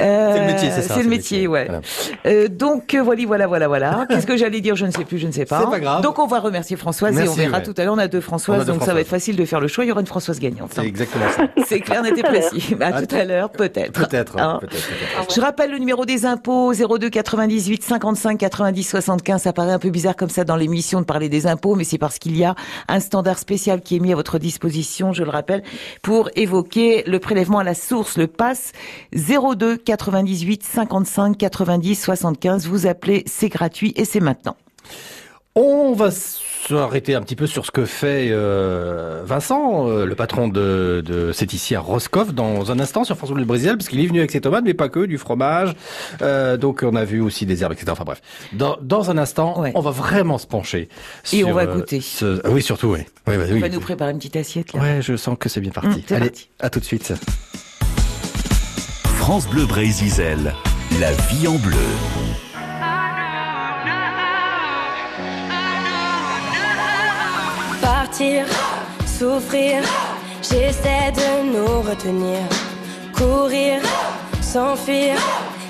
Euh, 0.00 0.32
C'est 0.32 0.40
le 0.40 0.46
métier, 0.46 0.70
c'est 0.70 0.82
ça, 0.82 0.94
C'est 0.94 1.02
le 1.02 1.08
métier, 1.08 1.46
ouais. 1.46 1.66
Voilà. 1.66 1.80
Euh, 2.26 2.48
donc 2.48 2.94
euh, 2.94 3.02
voilà, 3.02 3.24
voilà, 3.26 3.46
voilà, 3.46 3.68
voilà. 3.68 4.06
Qu'est-ce 4.08 4.26
que 4.26 4.36
j'allais 4.36 4.60
dire 4.60 4.76
Je 4.76 4.86
ne 4.86 4.90
sais 4.90 5.04
plus, 5.04 5.18
je 5.18 5.26
ne 5.26 5.32
sais 5.32 5.44
pas. 5.44 5.60
C'est 5.60 5.70
pas 5.70 5.80
grave. 5.80 6.02
Donc 6.02 6.18
on 6.18 6.26
va 6.26 6.40
remercier 6.40 6.76
Françoise 6.76 7.18
et 7.18 7.28
on 7.28 7.34
verra 7.34 7.58
ouais. 7.58 7.62
tout 7.62 7.74
à 7.76 7.84
l'heure. 7.84 7.94
On 7.94 7.98
a 7.98 8.08
deux 8.08 8.20
Françoises, 8.20 8.62
a 8.62 8.64
deux 8.64 8.72
donc 8.72 8.82
ça 8.82 8.94
va 8.94 9.00
être 9.00 9.08
facile 9.08 9.36
de 9.36 9.44
faire 9.44 9.60
le 9.60 9.68
choix. 9.68 9.84
Il 9.84 9.88
y 9.88 9.92
aura 9.92 10.00
une 10.00 10.06
Françoise 10.06 10.38
gagnante. 10.38 10.70
C'est 10.74 10.80
hein. 10.80 10.84
exactement 10.84 11.26
ça. 11.34 11.42
C'est 11.66 11.80
clair, 11.80 12.02
n'était 12.02 12.22
précis. 12.22 12.76
À 12.84 13.00
tout 13.00 13.14
à 13.14 13.24
l'heure, 13.24 13.50
peut-être. 13.50 13.92
Peut-être, 13.92 14.36
Hein. 14.38 14.58
peut-être, 14.60 14.86
peut-être. 14.86 15.34
Je 15.34 15.40
rappelle 15.40 15.70
le 15.70 15.78
numéro 15.78 16.04
des 16.04 16.26
impôts 16.26 16.72
02 16.74 17.08
98 17.08 17.82
55 17.82 18.38
90 18.38 18.84
75. 18.84 19.42
Ça 19.42 19.52
paraît 19.52 19.72
un 19.72 19.78
peu 19.78 19.90
bizarre 19.90 20.16
comme 20.16 20.28
ça 20.28 20.44
dans 20.44 20.56
l'émission 20.56 21.00
de 21.00 21.06
parler 21.06 21.28
des 21.28 21.46
impôts, 21.46 21.76
mais 21.76 21.84
c'est 21.84 21.98
parce 21.98 22.18
qu'il 22.18 22.36
y 22.36 22.44
a 22.44 22.54
un 22.88 23.00
standard 23.00 23.38
spécial 23.38 23.80
qui 23.80 23.96
est 23.96 24.00
mis 24.00 24.12
à 24.12 24.16
votre 24.16 24.38
disposition, 24.38 25.12
je 25.12 25.22
le 25.22 25.30
rappelle, 25.30 25.62
pour 26.02 26.28
évoquer 26.36 26.83
le 27.06 27.18
prélèvement 27.18 27.58
à 27.58 27.64
la 27.64 27.74
source, 27.74 28.18
le 28.18 28.26
pass 28.26 28.72
02 29.12 29.76
98 29.76 30.62
55 30.62 31.36
90 31.36 31.94
75. 31.94 32.66
Vous 32.66 32.86
appelez, 32.86 33.22
c'est 33.26 33.48
gratuit 33.48 33.92
et 33.96 34.04
c'est 34.04 34.20
maintenant. 34.20 34.56
On 35.56 35.92
va 35.92 36.10
s'arrêter 36.10 37.14
un 37.14 37.20
petit 37.22 37.36
peu 37.36 37.46
sur 37.46 37.64
ce 37.64 37.70
que 37.70 37.84
fait 37.84 38.28
euh, 38.30 39.22
Vincent, 39.24 39.88
euh, 39.88 40.04
le 40.04 40.14
patron 40.16 40.48
de, 40.48 41.00
de 41.06 41.30
c'est 41.32 41.52
ici 41.52 41.76
à 41.76 41.80
Roscoff, 41.80 42.34
dans 42.34 42.72
un 42.72 42.80
instant 42.80 43.04
sur 43.04 43.16
France 43.16 43.30
Bleu 43.30 43.44
Brésil, 43.44 43.76
parce 43.78 43.88
qu'il 43.88 44.00
est 44.00 44.06
venu 44.06 44.18
avec 44.18 44.32
ses 44.32 44.40
tomates, 44.40 44.64
mais 44.64 44.74
pas 44.74 44.88
que, 44.88 45.04
du 45.06 45.16
fromage. 45.16 45.74
Euh, 46.22 46.56
donc 46.56 46.82
on 46.82 46.96
a 46.96 47.04
vu 47.04 47.20
aussi 47.20 47.46
des 47.46 47.62
herbes, 47.62 47.72
etc. 47.74 47.86
Enfin 47.92 48.02
bref, 48.04 48.20
dans, 48.52 48.76
dans 48.82 49.10
un 49.12 49.18
instant, 49.18 49.60
Ouais. 49.60 49.70
on 49.76 49.80
va 49.80 49.92
vraiment 49.92 50.38
se 50.38 50.46
pencher. 50.48 50.88
Et 51.32 51.44
on 51.44 51.52
va 51.52 51.62
euh, 51.62 51.74
goûter. 51.76 52.00
ce- 52.00 52.40
ah 52.44 52.48
oui, 52.50 52.60
surtout, 52.60 52.88
oui. 52.88 53.00
Oui, 53.28 53.36
bah, 53.36 53.44
On 53.52 53.60
va 53.60 53.68
nous 53.68 53.78
préparer 53.80 54.10
une 54.10 54.18
petite 54.18 54.34
assiette 54.36 54.72
là. 54.72 54.80
Ouais, 54.80 55.02
je 55.02 55.16
sens 55.16 55.36
que 55.38 55.48
c'est 55.48 55.60
bien 55.60 55.70
parti. 55.70 55.88
Hum, 56.10 56.16
Allez, 56.16 56.30
parti. 56.30 56.48
à 56.58 56.70
tout 56.70 56.80
de 56.80 56.84
suite. 56.84 57.12
France 59.04 59.46
Bleu 59.48 59.66
Brésil, 59.66 60.52
la 60.98 61.12
vie 61.12 61.46
en 61.46 61.54
bleu. 61.58 61.76
Souffrir, 68.14 69.82
j'essaie 70.40 71.10
de 71.10 71.52
nous 71.52 71.82
retenir. 71.82 72.38
Courir, 73.12 73.80
s'enfuir. 74.40 75.16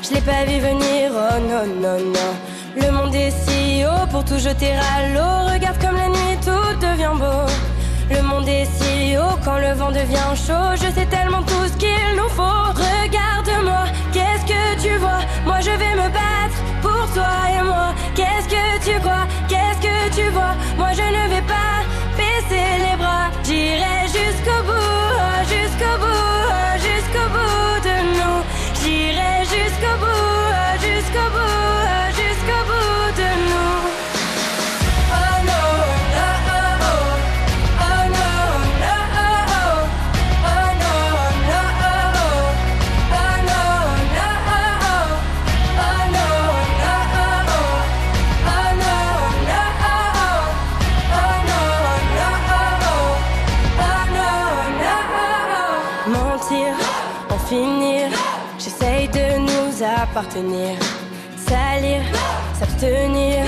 Je 0.03 0.15
l'ai 0.15 0.21
pas 0.21 0.45
vu 0.45 0.59
venir, 0.61 1.11
oh 1.15 1.41
non, 1.41 1.65
non, 1.81 1.99
non. 2.05 2.35
Le 2.77 2.91
monde 2.91 3.15
est 3.15 3.31
si 3.31 3.83
haut 3.87 4.07
pour 4.11 4.27
tout 4.27 4.39
jeter 4.39 4.73
à 4.73 5.09
l'eau. 5.15 5.53
Regarde 5.55 5.79
comme 5.81 5.97
la 5.97 6.09
nuit 6.09 6.39
tout 6.45 6.87
devient 6.87 7.17
beau. 7.19 7.49
Le 8.11 8.21
monde 8.21 8.47
est 8.47 8.67
si 8.77 9.17
haut 9.17 9.39
quand 9.43 9.57
le 9.57 9.73
vent 9.73 9.91
devient 9.91 10.35
chaud. 10.35 10.73
Je 10.75 10.93
sais 10.93 11.07
tellement 11.07 11.43
tout 11.45 11.67
ce 11.67 11.77
qu'il 11.79 12.15
nous 12.15 12.29
faut. 12.29 12.67
Regarde-moi, 12.75 13.85
qu'est-ce 14.13 14.45
que 14.45 14.83
tu 14.83 14.95
vois? 14.99 15.23
Moi 15.47 15.61
je 15.61 15.71
vais 15.71 15.95
me 15.95 16.09
battre 16.11 16.59
pour 16.83 17.11
toi 17.15 17.33
et 17.59 17.63
moi. 17.63 17.95
Qu'est-ce 18.15 18.49
que 18.49 18.85
tu 18.85 19.01
crois? 19.01 19.27
Qu'est-ce 19.49 19.81
que 19.81 20.15
tu 20.15 20.29
vois? 20.29 20.55
Moi 20.77 20.93
je 20.93 21.03
ne 21.03 21.35
vais 21.35 21.47
pas 21.47 21.84
baisser 22.49 22.79
les 22.79 22.97
bras. 22.97 23.31
J'irai 23.45 24.07
jusqu'au 24.07 24.63
bout, 24.67 25.04
appartenir. 60.25 60.77
Salir, 61.37 62.03
s'abstenir. 62.59 63.47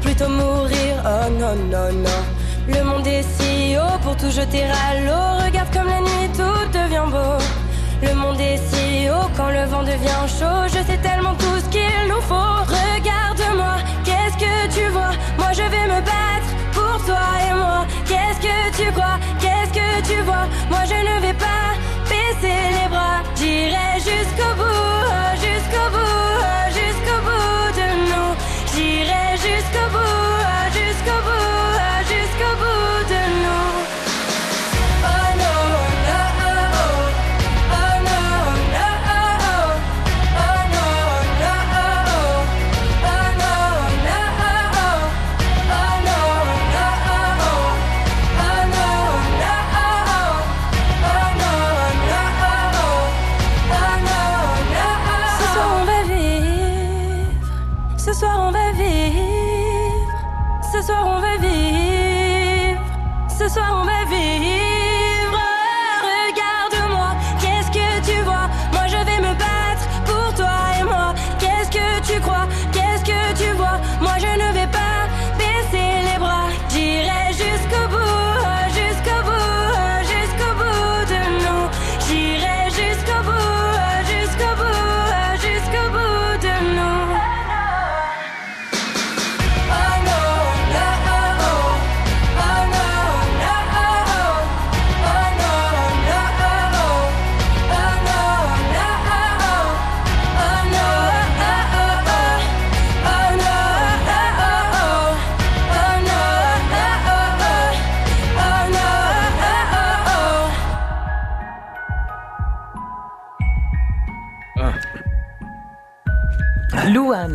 Plutôt 0.00 0.28
mourir, 0.28 0.94
oh 1.04 1.30
non, 1.30 1.56
non, 1.70 1.92
non. 1.92 2.22
Le 2.68 2.82
monde 2.84 3.06
est 3.06 3.22
si 3.22 3.76
haut 3.76 3.98
pour 4.02 4.16
tout 4.16 4.30
jeter 4.30 4.64
à 4.64 5.00
l'eau. 5.04 5.44
Regarde 5.44 5.72
comme 5.72 5.88
la 5.88 6.00
nuit 6.00 6.30
tout 6.34 6.78
devient 6.78 7.10
beau. 7.10 7.38
Le 8.02 8.14
monde 8.14 8.40
est 8.40 8.58
si 8.68 9.08
haut 9.08 9.28
quand 9.36 9.50
le 9.50 9.64
vent 9.64 9.82
devient 9.82 10.26
chaud. 10.38 10.66
Je 10.68 10.80
sais 10.88 10.98
tellement 10.98 11.34
tout 11.34 11.58
ce 11.62 11.68
qu'il 11.70 11.80
nous 11.80 11.95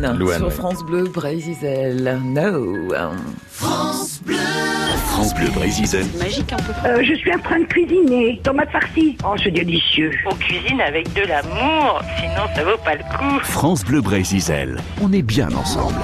Louane, 0.02 0.18
Louane, 0.18 0.36
sur 0.38 0.46
ouais. 0.46 0.52
France 0.52 0.84
Bleu, 0.84 1.04
Brésil. 1.04 2.20
No. 2.24 2.88
France 3.52 5.34
Bleu 5.34 5.48
Brésil. 5.54 6.04
Magique 6.18 6.52
un 6.52 6.56
peu. 6.56 6.72
Euh, 6.88 7.02
je 7.04 7.14
suis 7.14 7.32
en 7.32 7.38
train 7.38 7.60
de 7.60 7.64
cuisiner. 7.66 8.40
Tomates 8.42 8.70
farcies. 8.70 9.16
Oh, 9.24 9.34
c'est 9.42 9.52
délicieux. 9.52 10.10
On 10.26 10.34
cuisine 10.34 10.80
avec 10.80 11.12
de 11.12 11.22
l'amour, 11.22 12.02
sinon 12.18 12.42
ça 12.54 12.64
vaut 12.64 12.78
pas 12.84 12.94
le 12.94 13.02
coup. 13.16 13.44
France 13.44 13.84
Bleu 13.84 14.00
Brésil. 14.00 14.76
On 15.00 15.12
est 15.12 15.22
bien 15.22 15.48
ensemble. 15.52 16.00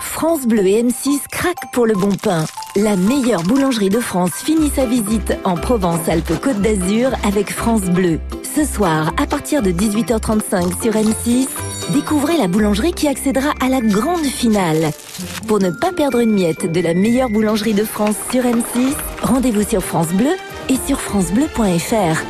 France 0.00 0.46
Bleu 0.46 0.66
et 0.66 0.82
M6 0.82 1.20
craquent 1.30 1.70
pour 1.72 1.86
le 1.86 1.94
bon 1.94 2.14
pain. 2.16 2.44
La 2.76 2.96
meilleure 2.96 3.42
boulangerie 3.42 3.90
de 3.90 4.00
France 4.00 4.32
finit 4.32 4.70
sa 4.70 4.86
visite 4.86 5.36
en 5.44 5.56
Provence-Alpes-Côte 5.56 6.62
d'Azur 6.62 7.10
avec 7.22 7.52
France 7.52 7.82
Bleu. 7.82 8.18
Ce 8.56 8.64
soir, 8.64 9.12
à 9.20 9.26
partir 9.26 9.60
de 9.60 9.70
18h35 9.70 10.80
sur 10.80 10.94
M6, 10.94 11.48
découvrez 11.92 12.38
la 12.38 12.48
boulangerie 12.48 12.94
qui 12.94 13.08
accédera 13.08 13.52
à 13.60 13.68
la 13.68 13.82
grande 13.82 14.24
finale. 14.24 14.90
Pour 15.46 15.58
ne 15.58 15.68
pas 15.68 15.92
perdre 15.92 16.20
une 16.20 16.32
miette 16.32 16.72
de 16.72 16.80
la 16.80 16.94
meilleure 16.94 17.28
boulangerie 17.28 17.74
de 17.74 17.84
France 17.84 18.16
sur 18.30 18.44
M6, 18.44 18.94
rendez-vous 19.22 19.68
sur 19.68 19.82
France 19.82 20.08
Bleu 20.08 20.32
et 20.70 20.76
sur 20.86 20.98
francebleu.fr. 20.98 22.22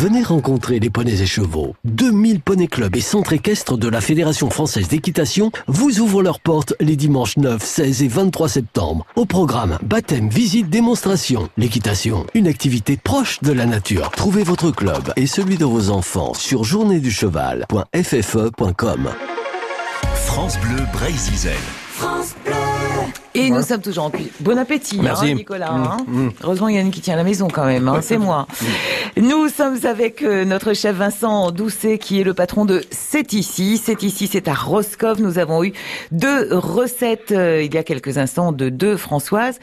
Venez 0.00 0.22
rencontrer 0.22 0.78
les 0.78 0.90
poneys 0.90 1.22
et 1.22 1.26
chevaux. 1.26 1.74
2000 1.82 2.40
poneys 2.40 2.68
clubs 2.68 2.94
et 2.94 3.00
centres 3.00 3.32
équestres 3.32 3.76
de 3.76 3.88
la 3.88 4.00
Fédération 4.00 4.48
française 4.48 4.86
d'équitation 4.86 5.50
vous 5.66 5.98
ouvrent 5.98 6.22
leurs 6.22 6.38
portes 6.38 6.72
les 6.78 6.94
dimanches 6.94 7.36
9, 7.36 7.60
16 7.60 8.04
et 8.04 8.08
23 8.08 8.48
septembre. 8.48 9.04
Au 9.16 9.24
programme, 9.24 9.76
baptême, 9.82 10.28
visite, 10.28 10.70
démonstration. 10.70 11.48
L'équitation, 11.56 12.26
une 12.34 12.46
activité 12.46 12.96
proche 12.96 13.40
de 13.42 13.50
la 13.50 13.66
nature. 13.66 14.12
Trouvez 14.12 14.44
votre 14.44 14.70
club 14.70 15.12
et 15.16 15.26
celui 15.26 15.56
de 15.56 15.64
vos 15.64 15.90
enfants 15.90 16.32
sur 16.32 16.62
journéeducheval.ffe.com. 16.62 19.08
France 20.14 20.60
Bleu 20.60 20.84
Brésil. 20.92 21.50
France 21.98 22.34
Bleu. 22.44 22.54
Et 23.34 23.50
nous 23.50 23.62
sommes 23.62 23.80
toujours 23.82 24.04
en 24.04 24.10
cuisine. 24.10 24.30
Bon 24.40 24.56
appétit, 24.58 24.98
Merci. 25.00 25.30
hein, 25.30 25.34
Nicolas. 25.34 25.70
Mmh, 25.72 25.82
hein. 25.84 25.96
mmh. 26.08 26.28
Heureusement, 26.42 26.68
il 26.68 26.74
y 26.74 26.78
en 26.78 26.80
a 26.80 26.84
une 26.84 26.90
qui 26.90 27.00
tient 27.00 27.14
la 27.16 27.22
maison 27.24 27.46
quand 27.48 27.64
même. 27.66 27.86
hein, 27.88 28.00
c'est 28.02 28.18
moi. 28.18 28.46
Nous 29.16 29.48
sommes 29.48 29.76
avec 29.84 30.22
euh, 30.22 30.44
notre 30.44 30.72
chef 30.74 30.96
Vincent 30.96 31.50
Doucet, 31.52 31.98
qui 31.98 32.20
est 32.20 32.24
le 32.24 32.34
patron 32.34 32.64
de 32.64 32.82
C'est 32.90 33.32
ici. 33.32 33.80
C'est 33.82 34.02
ici, 34.02 34.28
c'est 34.30 34.48
à 34.48 34.54
Roscoff. 34.54 35.18
Nous 35.18 35.38
avons 35.38 35.62
eu 35.62 35.72
deux 36.10 36.48
recettes 36.52 37.30
euh, 37.32 37.62
il 37.62 37.72
y 37.74 37.78
a 37.78 37.82
quelques 37.84 38.18
instants 38.18 38.50
de 38.52 38.68
deux 38.70 38.96
Françoises. 38.96 39.58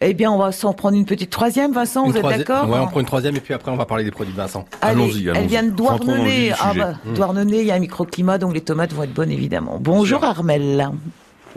Eh 0.00 0.12
bien, 0.14 0.30
on 0.32 0.38
va 0.38 0.50
s'en 0.52 0.72
prendre 0.72 0.96
une 0.96 1.06
petite 1.06 1.30
troisième, 1.30 1.72
Vincent. 1.72 2.04
Une 2.06 2.12
vous 2.12 2.18
êtes 2.18 2.24
d'accord 2.38 2.68
Ouais, 2.68 2.78
on 2.80 2.86
prend 2.88 3.00
une 3.00 3.06
troisième 3.06 3.36
et 3.36 3.40
puis 3.40 3.54
après 3.54 3.70
on 3.70 3.76
va 3.76 3.84
parler 3.86 4.04
des 4.04 4.10
produits 4.12 4.32
de 4.32 4.38
Vincent. 4.38 4.64
Allez, 4.80 5.28
elle 5.34 5.46
vient 5.46 5.62
de 5.62 5.70
Douarnenez. 5.70 6.52
Ah 6.60 6.72
bah, 6.76 6.94
Mmh. 7.04 7.14
Douarnenez, 7.14 7.60
il 7.60 7.66
y 7.66 7.70
a 7.70 7.74
un 7.74 7.78
microclimat, 7.80 8.38
donc 8.38 8.54
les 8.54 8.60
tomates 8.60 8.92
vont 8.92 9.02
être 9.04 9.14
bonnes 9.14 9.30
évidemment. 9.30 9.78
Bonjour 9.80 10.24
Armel. 10.24 10.90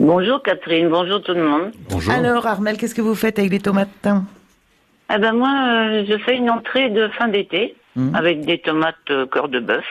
Bonjour 0.00 0.42
Catherine, 0.42 0.88
bonjour 0.88 1.22
tout 1.22 1.34
le 1.34 1.44
monde. 1.48 1.72
Alors 2.10 2.46
Armel, 2.46 2.76
qu'est-ce 2.76 2.94
que 2.94 3.00
vous 3.02 3.14
faites 3.14 3.38
avec 3.38 3.50
les 3.52 3.60
tomates 3.60 3.88
Ah 5.08 5.18
ben 5.18 5.32
moi, 5.32 5.50
euh, 5.66 6.04
je 6.08 6.18
fais 6.18 6.36
une 6.36 6.50
entrée 6.50 6.90
de 6.90 7.08
fin 7.08 7.28
d'été 7.28 7.76
Mhm. 7.96 8.14
avec 8.16 8.40
des 8.40 8.58
tomates 8.58 8.96
euh, 9.10 9.24
cœur 9.26 9.48
de 9.48 9.60
bœuf, 9.60 9.84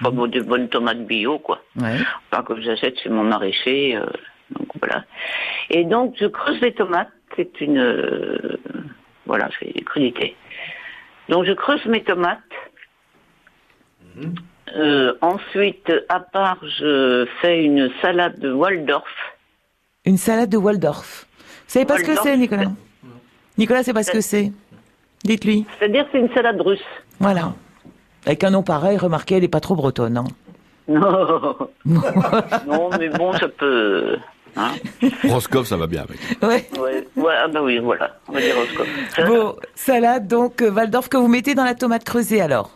enfin 0.00 0.12
bon, 0.12 0.28
des 0.28 0.40
bonnes 0.40 0.68
tomates 0.68 1.04
bio 1.04 1.40
quoi. 1.40 1.60
Ouais. 1.80 1.96
Pas 2.30 2.42
que 2.44 2.60
j'achète 2.60 2.96
chez 3.00 3.08
mon 3.08 3.24
maraîcher, 3.24 3.96
euh, 3.96 4.06
donc 4.56 4.68
voilà. 4.80 5.04
Et 5.68 5.82
donc 5.84 6.14
je 6.20 6.26
creuse 6.26 6.60
les 6.60 6.72
tomates, 6.72 7.10
c'est 7.34 7.60
une, 7.60 7.78
euh, 7.78 8.56
voilà, 9.26 9.48
c'est 9.58 9.72
des 9.74 9.82
crudités. 9.82 10.36
Donc 11.28 11.44
je 11.44 11.52
creuse 11.52 11.84
mes 11.86 12.04
tomates. 12.04 12.38
Euh, 14.76 15.14
ensuite, 15.20 15.92
à 16.08 16.20
part, 16.20 16.58
je 16.78 17.26
fais 17.40 17.64
une 17.64 17.90
salade 18.00 18.38
de 18.38 18.52
Waldorf. 18.52 19.10
Une 20.06 20.16
salade 20.16 20.48
de 20.48 20.56
Waldorf. 20.56 21.26
Vous 21.66 21.72
savez 21.74 21.84
pas 21.84 21.98
ce 21.98 22.04
que 22.04 22.16
c'est, 22.22 22.36
Nicolas 22.36 22.72
Nicolas, 23.58 23.82
c'est 23.82 23.92
pas 23.92 24.02
ce 24.02 24.10
que 24.10 24.20
c'est. 24.20 24.52
Dites-lui. 25.24 25.66
C'est-à-dire 25.78 26.06
c'est 26.10 26.18
une 26.18 26.32
salade 26.32 26.60
russe. 26.60 26.80
Voilà. 27.18 27.52
Avec 28.24 28.42
un 28.44 28.50
nom 28.50 28.62
pareil, 28.62 28.96
remarquez, 28.96 29.36
elle 29.36 29.44
est 29.44 29.48
pas 29.48 29.60
trop 29.60 29.76
bretonne. 29.76 30.16
Hein. 30.16 30.24
Non. 30.88 31.56
non, 32.66 32.90
mais 32.98 33.10
bon, 33.10 33.32
ça 33.34 33.48
peut. 33.48 34.16
Hein 34.56 34.72
Roscoff, 35.24 35.66
ça 35.66 35.76
va 35.76 35.86
bien 35.86 36.02
avec. 36.02 36.18
Ouais. 36.42 36.68
ouais, 36.80 37.06
ouais, 37.16 37.34
ah 37.36 37.48
bah 37.48 37.62
oui, 37.62 37.78
voilà. 37.78 38.16
On 38.28 38.32
va 38.32 38.40
dire 38.40 38.56
Roscoff. 38.56 38.88
Bon, 39.26 39.56
salade 39.74 40.26
donc 40.26 40.62
euh, 40.62 40.70
Waldorf 40.70 41.08
que 41.08 41.18
vous 41.18 41.28
mettez 41.28 41.54
dans 41.54 41.64
la 41.64 41.74
tomate 41.74 42.04
creusée 42.04 42.40
alors? 42.40 42.70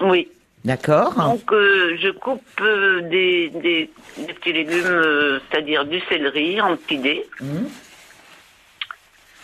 Oui. 0.00 0.28
D'accord. 0.64 1.14
Donc, 1.14 1.52
euh, 1.52 1.96
je 1.98 2.08
coupe 2.10 2.42
euh, 2.60 3.00
des, 3.02 3.48
des, 3.50 3.90
des 4.18 4.32
petits 4.34 4.52
légumes, 4.52 4.84
euh, 4.86 5.40
c'est-à-dire 5.50 5.84
du 5.84 6.00
céleri 6.08 6.60
en 6.60 6.76
petits 6.76 6.98
dés. 6.98 7.26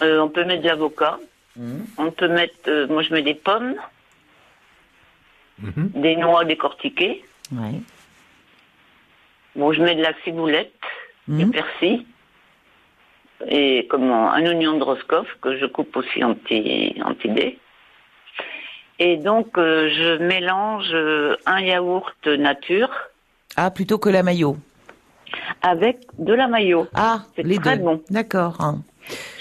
Euh, 0.03 0.19
on 0.21 0.29
peut 0.29 0.45
mettre 0.45 0.63
de 0.63 0.69
l'avocat. 0.69 1.19
On 1.99 2.11
peut 2.11 2.27
mettre, 2.29 2.69
euh, 2.69 2.89
moi 2.89 3.03
je 3.03 3.13
mets 3.15 3.23
des 3.23 3.35
pommes, 3.35 3.77
des 5.61 6.17
noix 6.17 6.45
décortiquées. 6.45 7.25
Ouais. 7.53 7.81
Bon, 9.55 9.73
je 9.73 9.81
mets 9.81 9.95
de 9.95 10.03
la 10.03 10.13
ciboulette, 10.25 10.75
du 11.29 11.47
persil 11.47 12.05
et 13.49 13.87
comment 13.89 14.33
un 14.33 14.45
oignon 14.47 14.79
de 14.79 14.83
Roscoff 14.83 15.29
que 15.41 15.57
je 15.59 15.67
coupe 15.67 15.97
aussi 15.97 16.25
en 16.25 16.35
petits 16.35 17.01
en 17.05 17.15
petits 17.15 17.31
dés. 17.31 17.59
Et 18.99 19.17
donc 19.17 19.59
euh, 19.59 19.89
je 19.91 20.19
mélange 20.23 20.91
euh, 20.93 21.37
un 21.47 21.61
yaourt 21.61 22.27
nature 22.27 22.91
Ah, 23.57 23.71
plutôt 23.71 23.99
que 23.99 24.09
la 24.09 24.23
maillot. 24.23 24.57
avec 25.63 25.99
de 26.19 26.33
la 26.33 26.47
mayo. 26.47 26.87
Ah, 26.95 27.23
c'est 27.35 27.43
les 27.43 27.59
très 27.59 27.77
deux. 27.79 27.83
bon. 27.85 28.01
D'accord. 28.11 28.57
hein. 28.61 28.83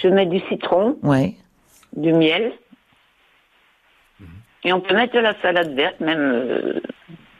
Je 0.01 0.07
mets 0.07 0.25
du 0.25 0.39
citron, 0.49 0.97
Ouais. 1.03 1.35
du 1.95 2.11
miel. 2.13 2.51
Et 4.63 4.73
on 4.73 4.79
peut 4.81 4.95
mettre 4.95 5.13
de 5.13 5.19
la 5.19 5.39
salade 5.41 5.73
verte, 5.75 5.99
même 5.99 6.19
euh, 6.19 6.79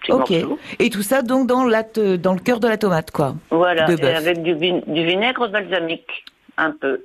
Ok. 0.10 0.32
Et 0.80 0.90
tout 0.90 1.02
ça 1.02 1.22
donc 1.22 1.48
dans, 1.48 1.64
la 1.64 1.84
te- 1.84 2.18
dans 2.18 2.34
le 2.34 2.40
cœur 2.42 2.60
de 2.60 2.68
la 2.68 2.78
tomate, 2.78 3.10
quoi. 3.12 3.36
Voilà, 3.50 3.86
De 3.88 3.96
et 4.04 4.14
avec 4.14 4.44
du, 4.44 4.54
du 4.56 5.06
vinaigre 5.06 5.48
balsamique, 5.48 6.26
un 6.58 6.72
peu. 6.72 7.02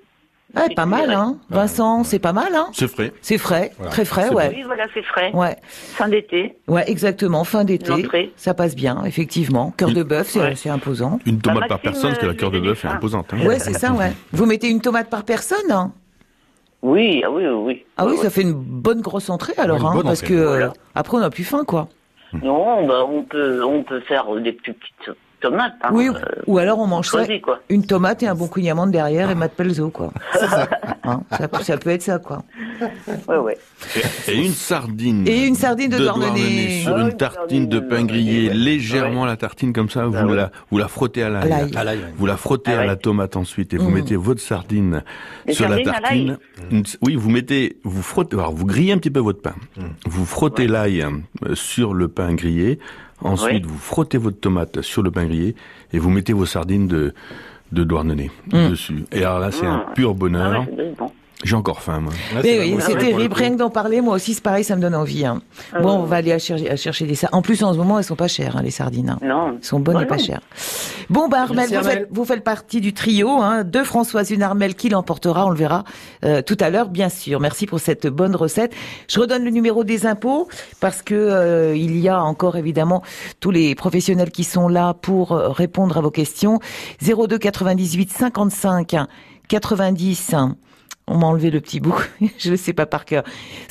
Ouais, 0.57 0.75
pas 0.75 0.87
mal, 0.87 1.11
hein. 1.13 1.37
Vincent, 1.51 2.05
c'est 2.05 2.19
pas 2.19 2.33
mal, 2.33 2.55
hein. 2.55 2.69
C'est 2.73 2.89
frais. 2.89 3.13
C'est 3.21 3.37
frais, 3.37 3.73
Voilà. 3.77 3.93
très 3.93 4.05
frais, 4.07 4.31
ouais. 4.33 4.51
Oui, 4.57 4.63
voilà, 4.65 4.87
c'est 4.95 5.03
frais. 5.03 5.31
Ouais. 5.35 5.57
Fin 5.63 6.09
d'été. 6.09 6.57
Ouais, 6.67 6.85
exactement. 6.91 7.45
Fin 7.45 7.65
d'été, 7.65 8.09
ça 8.37 8.55
passe 8.55 8.75
bien, 8.75 9.05
effectivement. 9.05 9.73
Cœur 9.77 9.91
de 9.93 10.03
bœuf, 10.03 10.29
c'est 10.29 10.41
Ouais. 10.41 10.71
imposant. 10.75 11.19
Une 11.27 11.39
tomate 11.41 11.61
Bah, 11.61 11.67
par 11.69 11.77
Maxime, 11.79 11.93
personne, 11.93 12.11
parce 12.11 12.21
que 12.21 12.27
la 12.27 12.33
euh, 12.33 12.35
cœur 12.37 12.51
de 12.51 12.59
lui 12.59 12.69
bœuf 12.69 12.79
est 12.83 12.89
donner 12.89 12.97
imposante. 12.97 13.27
hein. 13.35 13.47
Ouais, 13.47 13.59
c'est 13.59 13.75
ça, 13.75 13.93
ouais. 13.93 14.13
Vous 14.33 14.47
mettez 14.47 14.69
une 14.69 14.81
tomate 14.81 15.11
par 15.11 15.25
personne 15.25 15.71
hein? 15.71 15.93
Oui, 16.81 17.23
ah 17.27 17.31
oui, 17.31 17.43
oui, 17.47 17.53
oui. 17.55 17.85
Ah 17.97 18.07
oui, 18.07 18.13
Ouais, 18.13 18.19
ça 18.23 18.31
fait 18.31 18.43
une 18.43 18.53
bonne 18.55 19.01
grosse 19.03 19.29
entrée 19.31 19.53
alors, 19.59 19.85
hein, 19.85 20.01
parce 20.03 20.21
entrée. 20.23 20.29
que 20.35 20.39
euh, 20.41 20.49
Voilà. 20.49 20.73
après 20.95 21.17
on 21.17 21.21
n'a 21.21 21.29
plus 21.31 21.43
faim, 21.45 21.65
quoi. 21.67 21.89
Non, 22.43 22.87
bah, 22.87 23.05
on 23.07 23.23
peut, 23.23 23.63
on 23.65 23.83
peut 23.83 24.01
faire 24.01 24.33
des 24.37 24.53
plus 24.53 24.73
petites 24.75 25.17
Hein, 25.45 25.71
oui, 25.93 26.09
euh, 26.09 26.15
ou 26.47 26.59
alors 26.59 26.81
on 26.81 26.87
mange 26.89 27.09
ça, 27.09 27.25
quoi. 27.41 27.61
une 27.69 27.87
tomate 27.87 28.23
et 28.25 28.27
un 28.27 28.35
bon 28.35 28.49
couignament 28.49 28.87
derrière 28.89 29.31
et 29.31 29.35
Matt 29.37 29.53
Pelzo, 29.53 29.91
quoi. 29.91 30.13
Hein, 31.05 31.23
ça, 31.31 31.49
ça 31.63 31.77
peut 31.79 31.91
être 31.91 32.03
ça, 32.03 32.19
quoi. 32.19 32.43
Ouais, 33.29 33.37
ouais. 33.39 33.59
Et 34.29 34.37
une 34.37 34.53
sardine. 34.53 35.27
Et 35.27 35.47
une 35.47 35.55
sardine 35.55 35.91
de 35.91 35.99
Douarnenez. 35.99 36.27
Douarnenez 36.27 36.83
sur 36.83 36.97
Ah, 36.97 37.01
une 37.01 37.07
une 37.09 37.17
tartine 37.17 37.69
de 37.69 37.81
pain 37.81 38.05
grillé, 38.05 38.49
ouais. 38.49 38.55
légèrement 38.55 39.25
la 39.27 39.37
tartine 39.37 39.73
comme 39.73 39.91
ça, 39.91 40.07
vous, 40.07 40.17
ouais. 40.29 40.37
la, 40.37 40.51
vous 40.71 40.79
la 40.79 40.89
frottez 40.89 41.23
à 41.23 41.29
l'ail. 41.31 41.69
Vous 42.17 42.27
la 42.27 42.37
frottez 42.37 42.73
Ah 42.75 42.81
à 42.81 42.85
la 42.85 42.97
tomate 42.97 43.37
ensuite 43.37 43.75
et 43.75 43.77
vous 43.79 43.91
Mm. 43.91 43.95
mettez 43.95 44.17
votre 44.17 44.41
sardine 44.41 45.03
sur 45.51 45.69
la 45.69 45.83
tartine. 45.83 46.39
Une- 46.71 46.85
Oui, 47.03 47.15
vous 47.17 47.31
mettez, 47.31 47.79
vous 47.85 48.03
frottez, 48.03 48.37
alors 48.37 48.53
vous 48.53 48.67
grillez 48.67 48.93
un 48.93 48.99
petit 48.99 49.11
peu 49.11 49.21
votre 49.21 49.41
pain. 49.43 49.55
Vous 50.07 50.25
frottez 50.27 50.67
l'ail 50.67 51.03
euh, 51.03 51.55
sur 51.55 51.95
le 51.95 52.09
pain 52.09 52.35
grillé. 52.35 52.79
Ensuite, 53.23 53.67
vous 53.67 53.79
frottez 53.79 54.19
votre 54.19 54.39
tomate 54.41 54.81
sur 54.83 55.03
le 55.03 55.11
pain 55.11 55.25
grillé 55.27 55.55
et 55.93 55.99
vous 55.99 56.11
mettez 56.11 56.33
vos 56.33 56.47
sardines 56.47 56.87
de 56.89 57.15
de 57.71 57.85
Douarnenez 57.85 58.31
dessus. 58.47 59.05
Et 59.13 59.25
alors 59.25 59.41
là, 59.41 59.51
c'est 59.53 59.67
un 59.67 59.79
Mm. 59.91 59.95
pur 59.95 60.11
Ah 60.11 60.15
bonheur. 60.15 60.61
ouais, 60.61 60.75
c'est 60.77 60.97
bon. 60.97 61.11
J'ai 61.45 61.55
encore 61.55 61.83
faim, 61.83 62.01
moi. 62.01 62.13
Mais 62.35 62.43
c'est 62.43 62.59
oui, 62.59 62.71
vraiment- 62.73 62.81
c'est 62.85 62.93
ouais, 62.95 62.99
terrible. 62.99 63.35
Rien 63.35 63.51
que 63.53 63.57
d'en 63.59 63.71
parler, 63.71 64.01
moi 64.01 64.15
aussi, 64.17 64.35
c'est 64.35 64.43
pareil, 64.43 64.65
ça 64.65 64.75
me 64.75 64.81
donne 64.81 64.97
envie. 64.97 65.25
hein. 65.25 65.41
Ah 65.73 65.81
Bon, 65.81 65.91
on 65.93 66.03
va 66.03 66.17
aller 66.17 66.33
à 66.33 66.39
chercher, 66.41 66.69
à 66.69 66.75
chercher 66.75 67.07
des 67.07 67.15
sardines. 67.15 67.39
En 67.39 67.43
plus, 67.43 67.63
en 67.63 67.73
ce 67.73 67.79
moment, 67.79 67.97
elles 67.99 68.05
sont 68.05 68.17
pas 68.17 68.27
chères, 68.27 68.57
hein, 68.57 68.63
les 68.63 68.73
sardines. 68.73 69.11
hein. 69.11 69.19
Non. 69.23 69.53
Elles 69.57 69.65
sont 69.65 69.79
bonnes 69.79 69.95
Bah 69.99 70.03
et 70.03 70.07
pas 70.07 70.19
chères. 70.19 70.41
Bon, 71.11 71.29
bah, 71.29 71.43
Armel, 71.43 71.57
Merci, 71.71 71.75
vous, 71.75 71.79
Armel. 71.79 71.99
faites, 71.99 72.09
vous 72.11 72.25
faites 72.25 72.43
partie 72.43 72.81
du 72.81 72.93
trio, 72.93 73.31
hein, 73.41 73.63
de 73.63 73.83
Françoise, 73.85 74.33
une 74.33 74.43
Armel 74.43 74.75
qui 74.75 74.89
l'emportera, 74.89 75.47
on 75.47 75.51
le 75.51 75.57
verra 75.57 75.85
euh, 76.25 76.43
tout 76.43 76.57
à 76.59 76.71
l'heure, 76.71 76.89
bien 76.89 77.09
sûr. 77.09 77.39
Merci 77.39 77.67
pour 77.67 77.79
cette 77.79 78.09
bonne 78.09 78.35
recette. 78.35 78.73
Je 79.09 79.21
redonne 79.21 79.45
le 79.45 79.51
numéro 79.51 79.85
des 79.85 80.07
impôts 80.07 80.49
parce 80.81 81.03
que 81.03 81.15
euh, 81.15 81.77
il 81.77 81.97
y 81.99 82.09
a 82.09 82.21
encore 82.21 82.57
évidemment 82.57 83.03
tous 83.39 83.53
les 83.53 83.77
professionnels 83.77 84.33
qui 84.33 84.43
sont 84.43 84.67
là 84.67 84.93
pour 84.93 85.31
euh, 85.33 85.51
répondre 85.51 85.97
à 85.99 86.01
vos 86.01 86.11
questions. 86.11 86.59
02 87.01 87.39
98 87.39 88.11
55 88.13 88.97
90. 89.47 90.35
On 91.11 91.17
m'a 91.17 91.27
enlevé 91.27 91.51
le 91.51 91.61
petit 91.61 91.81
bout, 91.81 91.97
je 92.39 92.51
le 92.51 92.57
sais 92.57 92.73
pas 92.73 92.87
par 92.87 93.05
cœur. 93.05 93.23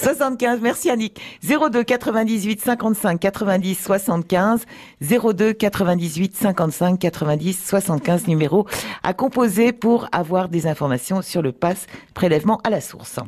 75, 0.01 0.59
merci 0.61 0.89
Annick. 0.89 1.19
02 1.47 1.83
98 1.83 2.61
55 2.61 3.19
90 3.19 3.75
75. 3.79 4.65
02 5.01 5.53
98 5.53 6.35
55 6.35 6.99
90 6.99 7.63
75 7.65 8.27
numéro 8.27 8.65
à 9.03 9.13
composer 9.13 9.71
pour 9.71 10.07
avoir 10.11 10.49
des 10.49 10.67
informations 10.67 11.21
sur 11.21 11.41
le 11.41 11.51
pass 11.51 11.85
prélèvement 12.13 12.59
à 12.63 12.69
la 12.69 12.81
source. 12.81 13.19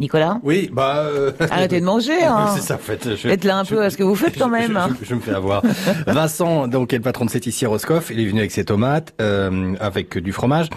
Nicolas? 0.00 0.40
Oui, 0.42 0.68
bah. 0.72 1.04
euh, 1.06 1.30
Arrêtez 1.50 1.78
de 1.78 1.84
manger, 1.84 2.24
hein. 2.24 2.48
C'est 2.56 2.62
ça, 2.62 2.74
en 2.74 2.78
fait. 2.78 3.14
Je- 3.14 3.28
là 3.46 3.58
un 3.58 3.64
peu 3.64 3.80
à 3.80 3.90
ce 3.90 3.96
que 3.96 4.02
vous 4.02 4.16
faites 4.16 4.36
quand 4.36 4.46
je- 4.46 4.50
même. 4.50 4.72
Je, 5.02 5.12
hein. 5.12 5.16
me 5.16 5.20
fais 5.20 5.32
avoir. 5.34 5.62
Vincent, 6.08 6.66
donc, 6.66 6.92
est 6.92 6.96
le 6.96 7.02
patron 7.02 7.26
de 7.26 7.30
cet 7.30 7.46
ici 7.46 7.64
Roscoff. 7.64 8.10
Il 8.10 8.18
est 8.18 8.24
venu 8.26 8.40
avec 8.40 8.50
ses 8.50 8.64
tomates, 8.64 9.14
euh, 9.20 9.74
avec 9.78 10.18
du 10.18 10.32
fromage. 10.32 10.68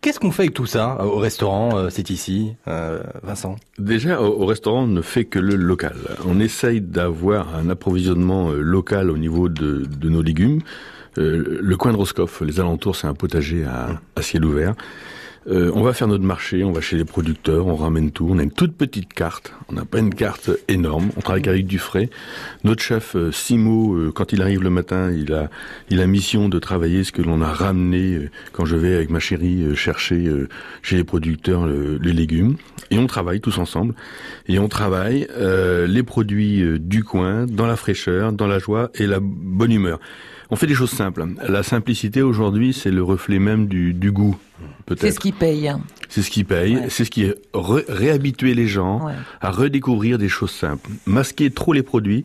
Qu'est-ce 0.00 0.20
qu'on 0.20 0.30
fait 0.30 0.42
avec 0.44 0.54
tout 0.54 0.66
ça 0.66 0.96
euh, 1.00 1.04
au 1.04 1.16
restaurant 1.18 1.76
euh, 1.76 1.88
C'est 1.90 2.10
ici, 2.10 2.54
euh, 2.68 3.02
Vincent? 3.22 3.56
Déjà, 3.78 4.20
au, 4.22 4.42
au 4.42 4.46
restaurant, 4.46 4.84
on 4.84 4.86
ne 4.86 5.02
fait 5.02 5.24
que 5.24 5.38
le 5.40 5.56
local. 5.56 5.96
On 6.26 6.38
essaye 6.38 6.80
d'avoir 6.80 7.56
un 7.56 7.68
approvisionnement 7.68 8.50
local 8.52 9.10
au 9.10 9.18
niveau 9.18 9.48
de, 9.48 9.84
de 9.86 10.08
nos 10.08 10.22
légumes. 10.22 10.60
Euh, 11.18 11.58
le 11.60 11.76
coin 11.76 11.90
de 11.92 11.96
Roscoff, 11.96 12.40
les 12.42 12.60
alentours, 12.60 12.94
c'est 12.94 13.08
un 13.08 13.14
potager 13.14 13.64
à, 13.64 14.00
à 14.14 14.22
ciel 14.22 14.44
ouvert. 14.44 14.74
Euh, 15.48 15.70
on 15.74 15.82
va 15.82 15.94
faire 15.94 16.08
notre 16.08 16.24
marché, 16.24 16.62
on 16.62 16.72
va 16.72 16.82
chez 16.82 16.96
les 16.98 17.06
producteurs, 17.06 17.66
on 17.66 17.74
ramène 17.76 18.10
tout. 18.10 18.28
On 18.30 18.38
a 18.38 18.42
une 18.42 18.50
toute 18.50 18.76
petite 18.76 19.12
carte. 19.14 19.54
On 19.70 19.72
n'a 19.74 19.86
pas 19.86 19.98
une 19.98 20.14
carte 20.14 20.50
énorme. 20.68 21.08
On 21.16 21.20
travaille 21.20 21.40
qu'avec 21.40 21.66
du 21.66 21.78
frais. 21.78 22.10
Notre 22.64 22.82
chef 22.82 23.16
euh, 23.16 23.32
Simo, 23.32 23.94
euh, 23.94 24.12
quand 24.14 24.32
il 24.34 24.42
arrive 24.42 24.62
le 24.62 24.68
matin, 24.68 25.10
il 25.10 25.32
a 25.32 25.48
il 25.88 26.00
a 26.02 26.06
mission 26.06 26.50
de 26.50 26.58
travailler 26.58 27.02
ce 27.02 27.12
que 27.12 27.22
l'on 27.22 27.40
a 27.40 27.50
ramené 27.50 28.14
euh, 28.14 28.30
quand 28.52 28.66
je 28.66 28.76
vais 28.76 28.94
avec 28.94 29.08
ma 29.08 29.20
chérie 29.20 29.74
chercher 29.74 30.30
chez 30.82 30.96
les 30.96 31.04
producteurs 31.04 31.66
le- 31.66 31.96
les 31.96 32.12
légumes. 32.12 32.56
Et 32.90 32.98
on 32.98 33.06
travaille 33.06 33.40
tous 33.40 33.56
ensemble. 33.58 33.94
Et 34.48 34.58
on 34.58 34.68
travaille 34.68 35.28
euh, 35.36 35.86
les 35.86 36.02
produits 36.02 36.62
du 36.78 37.04
coin, 37.04 37.46
dans 37.46 37.66
la 37.66 37.76
fraîcheur, 37.76 38.32
dans 38.32 38.46
la 38.46 38.58
joie 38.58 38.90
et 38.94 39.06
la 39.06 39.18
bonne 39.22 39.72
humeur. 39.72 39.98
On 40.50 40.56
fait 40.56 40.66
des 40.66 40.74
choses 40.74 40.90
simples. 40.90 41.24
La 41.46 41.62
simplicité 41.62 42.22
aujourd'hui, 42.22 42.72
c'est 42.72 42.90
le 42.90 43.02
reflet 43.02 43.38
même 43.38 43.66
du, 43.66 43.92
du 43.92 44.10
goût. 44.12 44.36
Peut-être. 44.86 45.02
C'est 45.02 45.10
ce 45.12 45.20
qui 45.20 45.32
paye. 45.32 45.68
hein. 45.68 45.80
C'est 46.08 46.22
ce 46.22 46.30
qui 46.30 46.42
paye, 46.44 46.76
Ouais. 46.76 46.86
c'est 46.88 47.04
ce 47.04 47.10
qui 47.10 47.24
est 47.24 47.34
réhabituer 47.54 48.54
les 48.54 48.66
gens 48.66 49.06
Ouais. 49.06 49.12
à 49.42 49.50
redécouvrir 49.50 50.16
des 50.16 50.28
choses 50.28 50.50
simples. 50.50 50.88
Masquer 51.06 51.50
trop 51.50 51.74
les 51.74 51.82
produits, 51.82 52.24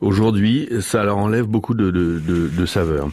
aujourd'hui, 0.00 0.68
ça 0.80 1.04
leur 1.04 1.18
enlève 1.18 1.44
beaucoup 1.46 1.74
de, 1.74 1.90
de, 1.90 2.18
de, 2.26 2.48
de 2.48 2.66
saveur. 2.66 3.10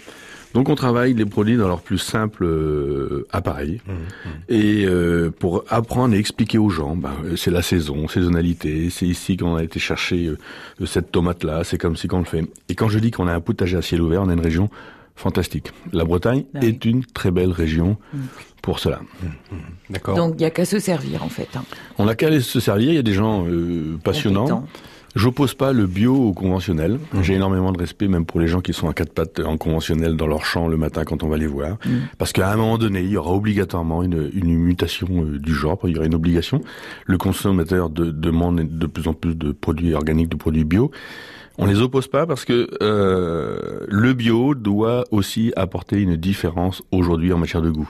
Donc 0.56 0.70
on 0.70 0.76
travaille 0.76 1.14
les 1.14 1.26
produits 1.26 1.58
dans 1.58 1.68
leur 1.68 1.82
plus 1.82 1.98
simple 1.98 2.46
euh, 2.46 3.28
appareil 3.32 3.82
et 4.48 4.86
euh, 4.86 5.30
pour 5.30 5.66
apprendre 5.70 6.16
et 6.16 6.18
expliquer 6.18 6.58
aux 6.58 6.70
gens, 6.70 6.98
euh, 7.26 7.36
c'est 7.36 7.52
la 7.52 7.62
saison, 7.62 8.08
saisonnalité, 8.08 8.90
c'est 8.90 9.06
ici 9.06 9.36
qu'on 9.36 9.58
a 9.58 9.64
été 9.64 9.80
chercher 9.82 10.28
euh, 10.28 10.86
cette 10.86 11.12
tomate 11.12 11.44
là, 11.44 11.66
c'est 11.66 11.78
comme 11.78 11.98
si 11.98 12.08
qu'on 12.08 12.20
le 12.20 12.26
fait. 12.26 12.46
Et 12.70 12.76
quand 12.76 12.88
je 12.88 13.00
dis 13.00 13.12
qu'on 13.12 13.28
a 13.28 13.34
un 13.34 13.42
potager 13.42 13.76
à 13.76 13.82
ciel 13.82 14.02
ouvert, 14.02 14.22
on 14.22 14.30
a 14.30 14.34
une 14.34 14.40
région 14.40 14.70
fantastique. 15.18 15.74
La 15.92 16.06
Bretagne 16.06 16.46
oui. 16.54 16.68
est 16.68 16.86
une 16.86 17.04
très 17.06 17.32
belle 17.32 17.52
région 17.52 17.98
pour 18.62 18.80
cela. 18.80 19.02
D'accord. 19.90 20.16
Donc 20.16 20.36
il 20.38 20.42
y 20.42 20.46
a 20.46 20.52
qu'à 20.52 20.64
se 20.66 20.80
servir 20.80 21.22
en 21.24 21.30
fait. 21.30 21.50
hein. 21.56 21.64
On 21.98 22.06
n'a 22.06 22.16
qu'à 22.16 22.28
aller 22.28 22.40
se 22.40 22.62
servir, 22.62 22.92
il 22.92 22.96
y 22.96 23.00
a 23.00 23.04
des 23.04 23.14
gens 23.14 23.46
euh, 23.46 23.98
passionnants. 24.04 24.66
J'oppose 25.16 25.54
pas 25.54 25.72
le 25.72 25.88
bio 25.88 26.14
au 26.14 26.34
conventionnel. 26.34 27.00
J'ai 27.22 27.36
énormément 27.36 27.72
de 27.72 27.78
respect 27.80 28.10
même 28.10 28.26
pour 28.26 28.42
les 28.42 28.48
gens 28.48 28.60
qui 28.60 28.74
sont 28.74 28.90
à 28.90 28.94
quatre 28.94 29.14
pattes 29.14 29.40
en 29.40 29.56
conventionnel 29.58 30.18
dans 30.18 30.28
leur 30.28 30.44
champ 30.46 30.68
le 30.68 30.76
matin 30.76 31.06
quand 31.06 31.24
on 31.24 31.30
va 31.30 31.38
les 31.38 31.48
voir. 31.48 31.78
Parce 32.18 32.34
qu'à 32.34 32.52
un 32.52 32.58
moment 32.58 32.78
donné, 32.78 33.00
il 33.00 33.10
y 33.12 33.18
aura 33.18 33.32
obligatoirement 33.32 34.04
une, 34.04 34.30
une 34.34 34.54
mutation 34.58 35.08
euh, 35.24 35.40
du 35.40 35.54
genre, 35.54 35.80
il 35.86 35.92
y 35.92 35.98
aura 35.98 36.06
une 36.06 36.16
obligation. 36.16 36.60
Le 37.06 37.18
consommateur 37.18 37.90
de- 37.90 38.12
demande 38.12 38.62
de 38.78 38.88
plus 38.88 39.08
en 39.08 39.14
plus 39.14 39.36
de 39.36 39.54
produits 39.54 39.94
organiques, 39.94 40.30
de 40.30 40.36
produits 40.36 40.66
bio. 40.66 40.92
On 41.58 41.66
les 41.66 41.82
oppose 41.82 42.08
pas 42.08 42.26
parce 42.26 42.46
que 42.46 42.70
euh, 42.82 43.80
le 43.88 44.14
bio 44.14 44.56
doit 44.56 45.06
aussi 45.12 45.54
apporter 45.56 46.02
une 46.02 46.16
différence 46.16 46.84
aujourd'hui 46.92 47.32
en 47.34 47.38
matière 47.38 47.62
de 47.62 47.70
goût. 47.70 47.90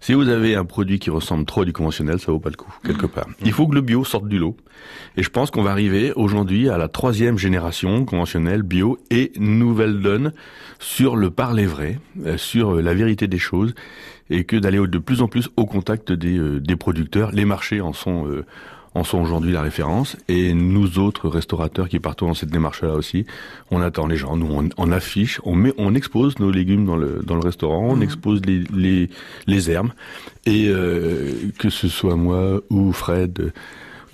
Si 0.00 0.14
vous 0.14 0.28
avez 0.28 0.54
un 0.54 0.64
produit 0.64 0.98
qui 0.98 1.10
ressemble 1.10 1.44
trop 1.44 1.62
à 1.62 1.64
du 1.64 1.72
conventionnel, 1.72 2.18
ça 2.18 2.32
vaut 2.32 2.40
pas 2.40 2.50
le 2.50 2.56
coup 2.56 2.74
quelque 2.84 3.06
part. 3.06 3.26
Il 3.44 3.52
faut 3.52 3.66
que 3.66 3.74
le 3.74 3.80
bio 3.80 4.04
sorte 4.04 4.28
du 4.28 4.38
lot. 4.38 4.56
Et 5.16 5.22
je 5.22 5.30
pense 5.30 5.50
qu'on 5.50 5.62
va 5.62 5.70
arriver 5.70 6.12
aujourd'hui 6.14 6.68
à 6.68 6.78
la 6.78 6.88
troisième 6.88 7.38
génération 7.38 8.04
conventionnelle 8.04 8.62
bio 8.62 8.98
et 9.10 9.32
nouvelle 9.36 10.00
donne 10.00 10.32
sur 10.78 11.16
le 11.16 11.30
parler 11.30 11.66
vrai, 11.66 11.98
euh, 12.26 12.36
sur 12.36 12.76
euh, 12.76 12.82
la 12.82 12.94
vérité 12.94 13.28
des 13.28 13.38
choses, 13.38 13.74
et 14.30 14.44
que 14.44 14.56
d'aller 14.56 14.78
de 14.86 14.98
plus 14.98 15.22
en 15.22 15.28
plus 15.28 15.48
au 15.56 15.66
contact 15.66 16.12
des, 16.12 16.38
euh, 16.38 16.60
des 16.60 16.76
producteurs. 16.76 17.32
Les 17.32 17.44
marchés 17.44 17.80
en 17.80 17.92
sont 17.92 18.26
euh, 18.26 18.44
en 18.94 19.04
sont 19.04 19.18
aujourd'hui 19.18 19.52
la 19.52 19.62
référence, 19.62 20.16
et 20.28 20.54
nous 20.54 20.98
autres 20.98 21.28
restaurateurs 21.28 21.88
qui 21.88 21.98
partons 21.98 22.28
dans 22.28 22.34
cette 22.34 22.50
démarche-là 22.50 22.94
aussi, 22.94 23.26
on 23.70 23.80
attend 23.80 24.06
les 24.06 24.16
gens, 24.16 24.36
nous 24.36 24.52
on, 24.52 24.68
on 24.76 24.92
affiche, 24.92 25.40
on 25.44 25.54
met, 25.54 25.74
on 25.78 25.94
expose 25.94 26.38
nos 26.38 26.50
légumes 26.50 26.86
dans 26.86 26.96
le 26.96 27.20
dans 27.24 27.34
le 27.34 27.40
restaurant, 27.40 27.86
on 27.88 28.00
expose 28.00 28.40
les 28.46 28.64
les, 28.72 29.10
les 29.46 29.70
herbes, 29.70 29.90
et 30.46 30.68
euh, 30.68 31.32
que 31.58 31.70
ce 31.70 31.88
soit 31.88 32.16
moi 32.16 32.60
ou 32.70 32.92
Fred. 32.92 33.52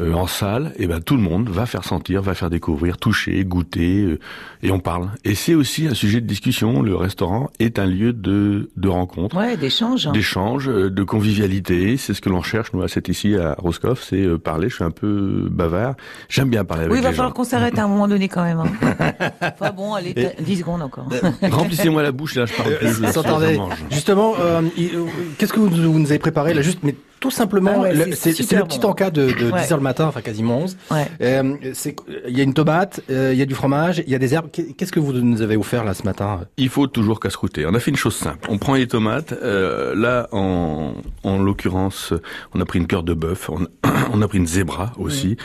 Euh, 0.00 0.12
en 0.14 0.26
salle, 0.26 0.72
et 0.78 0.86
ben 0.86 1.00
tout 1.00 1.16
le 1.16 1.22
monde 1.22 1.48
va 1.48 1.66
faire 1.66 1.84
sentir, 1.84 2.22
va 2.22 2.34
faire 2.34 2.50
découvrir, 2.50 2.96
toucher, 2.98 3.44
goûter, 3.44 4.00
euh, 4.02 4.18
et 4.62 4.70
on 4.70 4.78
parle. 4.80 5.10
Et 5.24 5.34
c'est 5.34 5.54
aussi 5.54 5.86
un 5.86 5.94
sujet 5.94 6.20
de 6.20 6.26
discussion. 6.26 6.82
Le 6.82 6.94
restaurant 6.96 7.50
est 7.58 7.78
un 7.78 7.86
lieu 7.86 8.12
de, 8.12 8.70
de 8.76 8.88
rencontre, 8.88 9.36
Ouais, 9.36 9.56
d'échange. 9.56 10.06
hein. 10.06 10.12
d'échange, 10.12 10.68
euh, 10.68 10.90
de 10.90 11.02
convivialité. 11.02 11.96
C'est 11.96 12.14
ce 12.14 12.20
que 12.20 12.28
l'on 12.28 12.42
cherche 12.42 12.72
nous 12.72 12.82
à 12.82 12.88
cette 12.88 13.08
ici 13.08 13.36
à 13.36 13.54
Roscoff, 13.58 14.02
c'est 14.02 14.22
euh, 14.24 14.38
parler. 14.38 14.68
Je 14.68 14.76
suis 14.76 14.84
un 14.84 14.90
peu 14.90 15.46
bavard. 15.50 15.94
J'aime 16.28 16.50
bien 16.50 16.64
parler 16.64 16.84
avec 16.84 16.92
Oui, 16.92 16.98
il 16.98 17.02
va 17.02 17.10
les 17.10 17.16
falloir 17.16 17.34
qu'on 17.34 17.44
s'arrête 17.44 17.78
à 17.78 17.84
un 17.84 17.88
moment 17.88 18.08
donné 18.08 18.28
quand 18.28 18.42
même. 18.44 18.60
hein. 18.60 19.12
enfin 19.42 19.70
bon, 19.72 19.94
allez, 19.94 20.10
Et- 20.16 20.30
t'as 20.36 20.42
10 20.42 20.56
secondes 20.58 20.82
encore. 20.82 21.08
Remplissez-moi 21.42 22.02
la 22.02 22.12
bouche, 22.12 22.34
là, 22.36 22.46
je 22.46 22.54
parle 22.54 22.76
plus. 22.78 22.88
je-. 22.88 23.94
Justement, 23.94 24.34
euh, 24.40 24.62
euh, 24.78 25.04
qu'est-ce 25.38 25.52
que 25.52 25.60
vous, 25.60 25.68
vous 25.68 25.98
nous 25.98 26.10
avez 26.10 26.18
préparé 26.18 26.54
là 26.54 26.62
Juste, 26.62 26.80
mais 26.82 26.94
tout 27.20 27.30
simplement, 27.30 27.72
Ah 27.76 27.80
ouais, 27.80 28.12
c'est 28.14 28.30
le 28.30 28.64
petit 28.64 28.78
bon. 28.80 28.88
encas 28.88 29.11
de, 29.11 29.30
de 29.30 29.50
Ouais. 29.50 29.61
10 29.62 29.72
heures 29.72 29.78
le 29.78 29.83
matin, 29.85 30.06
enfin 30.06 30.20
quasiment 30.22 30.59
11. 30.59 30.76
Ouais. 30.90 31.06
Euh, 31.20 31.54
c'est- 31.74 31.94
Il 32.28 32.37
y 32.37 32.40
a 32.40 32.44
une 32.44 32.54
tomate, 32.54 33.00
euh, 33.11 33.30
il 33.33 33.38
y 33.38 33.42
a 33.42 33.46
du 33.46 33.54
fromage, 33.54 34.02
il 34.06 34.11
y 34.11 34.14
a 34.14 34.18
des 34.18 34.35
herbes. 34.35 34.48
Qu'est- 34.52 34.72
Qu'est-ce 34.76 34.92
que 34.92 35.00
vous 35.00 35.12
nous 35.12 35.42
avez 35.42 35.56
offert 35.56 35.85
là 35.85 35.94
ce 35.94 36.02
matin? 36.04 36.40
Il 36.56 36.68
faut 36.70 36.87
toujours 36.87 37.20
casse-croûter. 37.20 37.66
On 37.66 37.74
a 37.74 37.80
fait 37.80 37.90
une 37.90 37.96
chose 37.96 38.16
simple. 38.16 38.48
On 38.50 38.59
prend 38.59 38.74
les 38.74 38.88
tomates. 38.88 39.33
euh, 39.42 39.94
là, 39.94 40.28
en, 40.33 40.94
en 41.22 41.38
l'occurrence, 41.38 42.12
on 42.54 42.61
a 42.61 42.64
pris 42.64 42.78
une 42.78 42.87
cœur 42.87 43.02
de 43.02 43.14
bœuf. 43.14 43.50
On, 43.50 43.66
on 44.12 44.22
a 44.22 44.28
pris 44.28 44.38
une 44.38 44.46
zébra 44.46 44.92
aussi. 44.98 45.37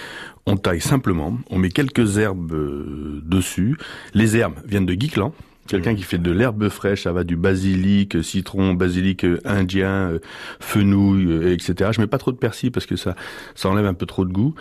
On 0.46 0.58
taille 0.58 0.82
simplement. 0.82 1.38
On 1.50 1.58
met 1.58 1.70
quelques 1.70 2.18
herbes 2.18 2.54
euh, 2.54 3.22
dessus. 3.26 3.78
Les 4.14 4.38
herbes 4.38 4.56
viennent 4.66 4.86
de 4.86 4.94
Guiclan. 4.94 5.34
Quelqu'un 5.68 5.96
qui 5.96 6.04
fait 6.04 6.18
de 6.20 6.32
l'herbe 6.32 6.70
fraîche, 6.70 7.04
ça 7.04 7.12
va 7.12 7.24
du 7.24 7.36
basilic, 7.36 8.24
citron, 8.24 8.74
basilic 8.76 9.26
euh, 9.26 9.40
indien, 9.46 10.12
euh, 10.12 10.20
fenouil, 10.60 11.26
euh, 11.26 11.54
etc. 11.54 11.90
Je 11.94 12.02
mets 12.02 12.08
pas 12.08 12.18
trop 12.20 12.32
de 12.32 12.38
persil 12.38 12.72
parce 12.72 12.86
que 12.86 12.96
ça, 12.96 13.16
ça 13.56 13.70
enlève 13.70 13.86
un 13.86 13.94
peu 13.96 14.06
trop 14.06 14.26
de 14.26 14.32
goût. 14.32 14.54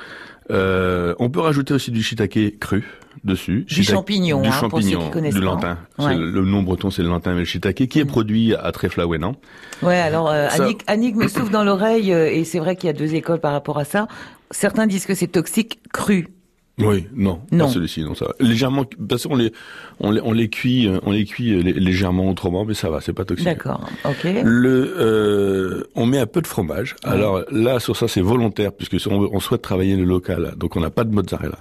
Euh, 0.51 1.14
on 1.19 1.31
peut 1.31 1.40
rajouter 1.40 1.73
aussi 1.75 1.90
du 1.90 2.03
shiitake 2.03 2.59
cru 2.59 2.85
dessus. 3.23 3.64
Du 3.69 3.83
champignon, 3.83 4.43
du 4.43 4.49
hein, 4.49 4.53
pour 4.69 4.81
ceux 4.83 4.88
qui 4.88 4.93
champignon, 4.95 5.11
du. 5.31 5.38
Ouais. 5.38 5.75
C'est 5.99 6.14
le, 6.17 6.31
le 6.31 6.40
nom 6.43 6.62
breton, 6.62 6.90
c'est 6.90 7.03
le 7.03 7.09
lantin 7.09 7.33
mais 7.33 7.40
le 7.40 7.45
shiitake, 7.45 7.87
qui 7.88 8.01
est 8.01 8.05
produit 8.05 8.55
à 8.55 8.71
Tréflaouénan. 8.73 9.37
Ouais, 9.83 9.97
alors 9.99 10.29
euh, 10.31 10.49
Ça- 10.51 10.64
Annick, 10.64 10.83
Annick 10.87 11.17
me 11.17 11.29
souffle 11.29 11.51
dans 11.53 11.64
l'oreille, 11.64 12.11
et 12.11 12.45
c'est 12.45 12.59
vrai 12.59 12.77
qu'il 12.77 12.87
y 12.88 12.90
a 12.90 12.93
deux 12.95 13.14
écoles 13.14 13.40
par 13.40 13.53
rapport 13.53 13.79
à 13.79 13.85
ça. 13.85 14.07
Certains 14.51 14.87
disent 14.87 15.07
que 15.07 15.14
c'est 15.14 15.29
toxique 15.29 15.81
cru. 15.93 16.29
Oui, 16.78 17.06
non, 17.14 17.40
Non. 17.52 17.66
pas 17.66 17.70
celui-ci, 17.72 18.02
non, 18.02 18.14
ça 18.16 18.24
va. 18.24 18.32
Légèrement, 18.40 18.82
de 18.82 18.88
toute 18.88 19.08
façon, 19.12 19.28
on 19.32 19.37
les, 19.37 19.52
on 20.00 20.10
les, 20.10 20.20
on 20.22 20.32
les 20.32 20.48
cuit, 20.48 20.88
euh, 20.88 20.98
on 21.04 21.12
les 21.12 21.24
cuit 21.24 21.52
euh, 21.54 21.62
lé- 21.62 21.72
légèrement 21.74 22.28
autrement, 22.28 22.64
mais 22.64 22.74
ça 22.74 22.90
va, 22.90 23.00
c'est 23.00 23.12
pas 23.12 23.24
toxique. 23.24 23.46
D'accord, 23.46 23.88
ok. 24.04 24.26
Le, 24.42 24.94
euh, 24.98 25.84
on 25.94 26.06
met 26.06 26.18
un 26.18 26.26
peu 26.26 26.42
de 26.42 26.48
fromage. 26.48 26.96
Alors 27.04 27.42
là, 27.52 27.78
sur 27.78 27.96
ça, 27.96 28.08
c'est 28.08 28.20
volontaire, 28.20 28.72
puisque 28.72 28.96
on, 29.08 29.30
on 29.32 29.38
souhaite 29.38 29.62
travailler 29.62 29.94
le 29.94 30.04
local, 30.04 30.54
donc 30.56 30.74
on 30.74 30.80
n'a 30.80 30.90
pas 30.90 31.04
de 31.04 31.14
mozzarella. 31.14 31.58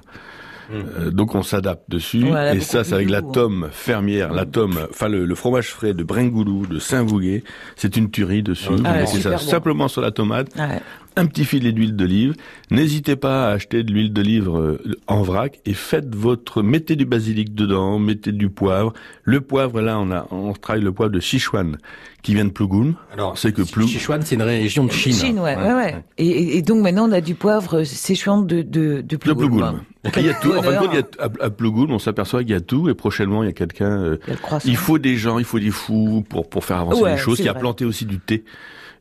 Euh, 0.71 1.11
donc 1.11 1.35
on 1.35 1.43
s'adapte 1.43 1.83
dessus, 1.89 2.25
et 2.53 2.59
ça, 2.61 2.83
c'est 2.83 2.95
avec 2.95 3.09
la 3.09 3.19
hein. 3.19 3.29
tome 3.33 3.67
fermière, 3.71 4.33
la 4.33 4.45
tome, 4.45 4.79
enfin 4.89 5.09
le, 5.09 5.25
le 5.25 5.35
fromage 5.35 5.67
frais 5.69 5.93
de 5.93 6.03
Bringoulou, 6.03 6.65
de 6.65 6.79
Saint-Vouguet, 6.79 7.43
c'est 7.75 7.95
une 7.97 8.09
tuerie 8.09 8.41
dessus. 8.41 8.69
Ah 8.83 8.93
ouais, 8.93 9.05
ça 9.05 9.31
bon. 9.31 9.37
simplement 9.37 9.87
sur 9.87 10.01
la 10.01 10.09
tomate, 10.11 10.47
Ouais. 10.57 10.81
Un 11.15 11.25
petit 11.25 11.45
filet 11.45 11.71
d'huile 11.71 11.95
d'olive. 11.95 12.33
N'hésitez 12.71 13.15
pas 13.15 13.49
à 13.49 13.51
acheter 13.53 13.83
de 13.83 13.91
l'huile 13.93 14.11
d'olive 14.13 14.49
euh, 14.49 14.77
en 15.07 15.21
vrac 15.21 15.59
et 15.65 15.73
faites 15.73 16.13
votre, 16.15 16.61
mettez 16.63 16.95
du 16.95 17.05
basilic 17.05 17.53
dedans, 17.53 17.99
mettez 17.99 18.31
du 18.31 18.49
poivre. 18.49 18.93
Le 19.23 19.41
poivre, 19.41 19.81
là, 19.81 19.99
on 19.99 20.11
a, 20.11 20.27
on 20.31 20.53
travaille 20.53 20.83
le 20.83 20.91
poivre 20.91 21.11
de 21.11 21.19
Sichuan 21.19 21.77
qui 22.23 22.33
vient 22.33 22.45
de 22.45 22.51
Plougoun. 22.51 22.95
Alors, 23.13 23.37
c'est 23.37 23.51
que. 23.51 23.63
Sichuan, 23.63 24.21
c'est 24.23 24.35
une 24.35 24.41
région 24.43 24.85
de 24.85 24.91
Chine. 24.91 25.13
Chine, 25.13 25.39
ouais, 25.39 25.55
ouais, 25.55 25.73
ouais. 25.73 26.03
Et, 26.17 26.27
et- 26.27 26.57
et 26.57 26.61
donc 26.61 26.81
maintenant, 26.81 27.07
on 27.09 27.11
a 27.11 27.21
du 27.21 27.35
poivre 27.35 27.83
séchant 27.83 28.41
de, 28.41 28.61
de, 28.61 29.01
de 29.01 29.01
De 29.01 29.15
Plougoun. 29.17 29.47
Plougoun. 29.49 29.81
Il 30.17 30.25
y 30.25 30.29
a 30.29 30.33
tout. 30.33 30.51
En 30.53 30.61
fin 30.63 30.71
de 30.73 30.77
compte, 30.79 30.89
il 30.93 30.99
y 30.99 31.01
a, 31.01 31.25
à, 31.25 31.45
à 31.45 31.49
Plougoun, 31.49 31.91
on 31.91 31.99
s'aperçoit 31.99 32.41
qu'il 32.43 32.51
y 32.51 32.55
a 32.55 32.61
tout, 32.61 32.89
et 32.89 32.93
prochainement, 32.93 33.43
il 33.43 33.47
y 33.47 33.49
a 33.49 33.53
quelqu'un. 33.53 33.91
euh, 33.91 34.17
Il 34.23 34.29
y 34.29 34.31
a 34.31 34.33
le 34.35 34.41
croissant. 34.41 34.67
il 34.69 34.75
faut 34.77 34.97
des 34.97 35.15
gens, 35.15 35.37
il 35.39 35.45
faut 35.45 35.59
des 35.59 35.71
fous 35.71 36.23
pour 36.29 36.49
pour 36.49 36.63
faire 36.65 36.77
avancer 36.77 37.01
Ouais, 37.03 37.11
les 37.11 37.17
choses. 37.17 37.37
Qui 37.37 37.47
a 37.49 37.51
vrai. 37.51 37.59
planté 37.61 37.85
aussi 37.85 38.05
du 38.05 38.19
thé. 38.19 38.43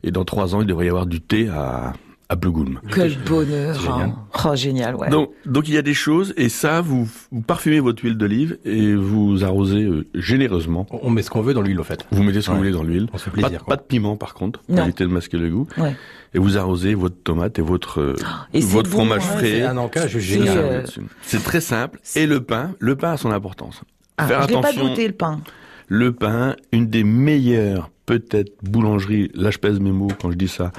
Et 0.05 0.11
dans 0.11 0.25
trois 0.25 0.53
ans, 0.53 0.59
il 0.61 0.67
devrait 0.67 0.85
y 0.87 0.89
avoir 0.89 1.05
du 1.05 1.21
thé 1.21 1.47
à 1.47 1.93
à 2.33 2.35
Plougoun. 2.35 2.79
Quel 2.93 3.15
bonheur. 3.23 3.79
Génial. 3.79 4.09
hein. 4.09 4.15
Oh, 4.45 4.55
génial, 4.55 4.95
ouais. 4.95 5.09
Donc, 5.09 5.29
donc 5.45 5.67
il 5.67 5.73
y 5.75 5.77
a 5.77 5.81
des 5.83 5.93
choses, 5.93 6.33
et 6.35 6.49
ça, 6.49 6.81
vous, 6.81 7.07
vous 7.31 7.41
parfumez 7.41 7.79
votre 7.79 8.03
huile 8.03 8.17
d'olive 8.17 8.57
et 8.65 8.93
vous 8.95 9.43
arrosez 9.43 9.83
euh, 9.83 10.05
généreusement. 10.15 10.85
On 10.89 11.09
met 11.11 11.21
ce 11.21 11.29
qu'on 11.29 11.41
veut 11.41 11.53
dans 11.53 11.61
l'huile, 11.61 11.79
au 11.79 11.83
fait. 11.83 12.05
Vous 12.11 12.23
mettez 12.23 12.41
ce 12.41 12.49
que 12.49 12.55
Ouais. 12.55 12.71
dans 12.71 12.83
l'huile. 12.83 13.07
On 13.13 13.17
se 13.17 13.25
fait 13.25 13.29
Pas, 13.31 13.41
plaisir, 13.41 13.59
de- 13.59 13.63
quoi. 13.63 13.75
pas 13.77 13.81
de 13.81 13.87
piment, 13.87 14.15
par 14.17 14.33
contre, 14.33 14.59
pour 14.61 14.79
éviter 14.79 15.03
de 15.03 15.09
masquer 15.09 15.37
le 15.37 15.49
goût. 15.49 15.67
Ouais. 15.77 15.95
Et 16.33 16.39
vous 16.39 16.57
arrosez 16.57 16.95
votre 16.95 17.15
tomate 17.23 17.59
et 17.59 17.61
votre 17.61 17.99
euh, 18.01 18.15
Et 18.53 18.61
c'est 18.61 18.67
votre 18.67 18.89
bon, 18.89 18.97
fromage 18.97 19.21
hein, 19.23 19.37
frais. 19.37 19.61
C'est 19.93 19.99
un 19.99 20.07
génial. 20.07 20.57
euh, 20.57 20.83
C'est 21.21 21.43
très 21.43 21.61
simple. 21.61 21.99
Et 22.15 22.25
le 22.25 22.41
pain, 22.41 22.71
le 22.79 22.95
pain 22.95 23.11
a 23.11 23.17
son 23.17 23.31
importance. 23.31 23.81
Ah, 24.17 24.27
Faire 24.27 24.41
je 24.43 24.47
l'ai 24.47 24.53
pas 24.53 24.59
attention. 24.69 24.87
goûté 24.89 25.07
le 25.07 25.13
pain. 25.13 25.39
Le 25.87 26.11
pain, 26.11 26.55
une 26.71 26.87
des 26.87 27.03
meilleures, 27.03 27.91
peut-être, 28.07 28.51
boulangeries, 28.63 29.29
là 29.35 29.51
je 29.51 29.57
pèse 29.59 29.79
mes 29.79 29.91
mots 29.91 30.07
quand 30.19 30.31
je 30.31 30.37
dis 30.37 30.47
ça, 30.47 30.71